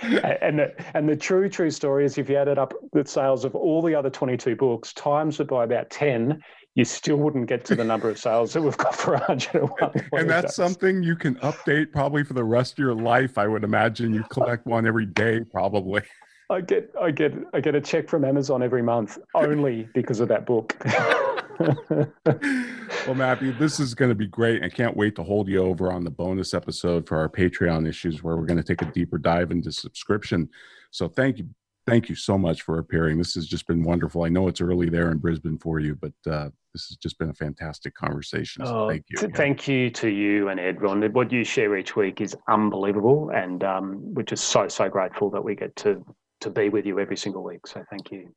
[0.01, 3.55] and the, and the true true story is if you added up the sales of
[3.55, 6.41] all the other 22 books times it by about 10
[6.75, 10.29] you still wouldn't get to the number of sales that we've got for 101 and
[10.29, 14.13] that's something you can update probably for the rest of your life i would imagine
[14.13, 16.01] you collect one every day probably
[16.49, 20.27] I get I get I get a check from Amazon every month only because of
[20.27, 20.75] that book.
[21.59, 24.63] well, Matthew, this is going to be great.
[24.63, 28.21] I can't wait to hold you over on the bonus episode for our Patreon issues
[28.21, 30.49] where we're going to take a deeper dive into subscription.
[30.91, 31.47] So thank you.
[31.87, 33.17] Thank you so much for appearing.
[33.17, 34.23] This has just been wonderful.
[34.23, 37.29] I know it's early there in Brisbane for you, but uh, this has just been
[37.29, 38.65] a fantastic conversation.
[38.65, 39.17] So oh, thank you.
[39.17, 39.31] Again.
[39.31, 41.01] Thank you to you and Ed Ron.
[41.13, 45.41] What you share each week is unbelievable, and um, we're just so so grateful that
[45.41, 46.05] we get to
[46.41, 47.65] to be with you every single week.
[47.65, 48.27] So thank you.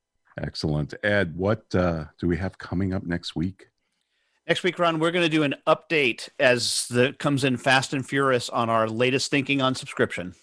[0.41, 0.95] Excellent.
[1.03, 3.67] Ed, what uh, do we have coming up next week?
[4.47, 8.07] Next week, Ron, we're going to do an update as the comes in fast and
[8.07, 10.35] furious on our latest thinking on subscription.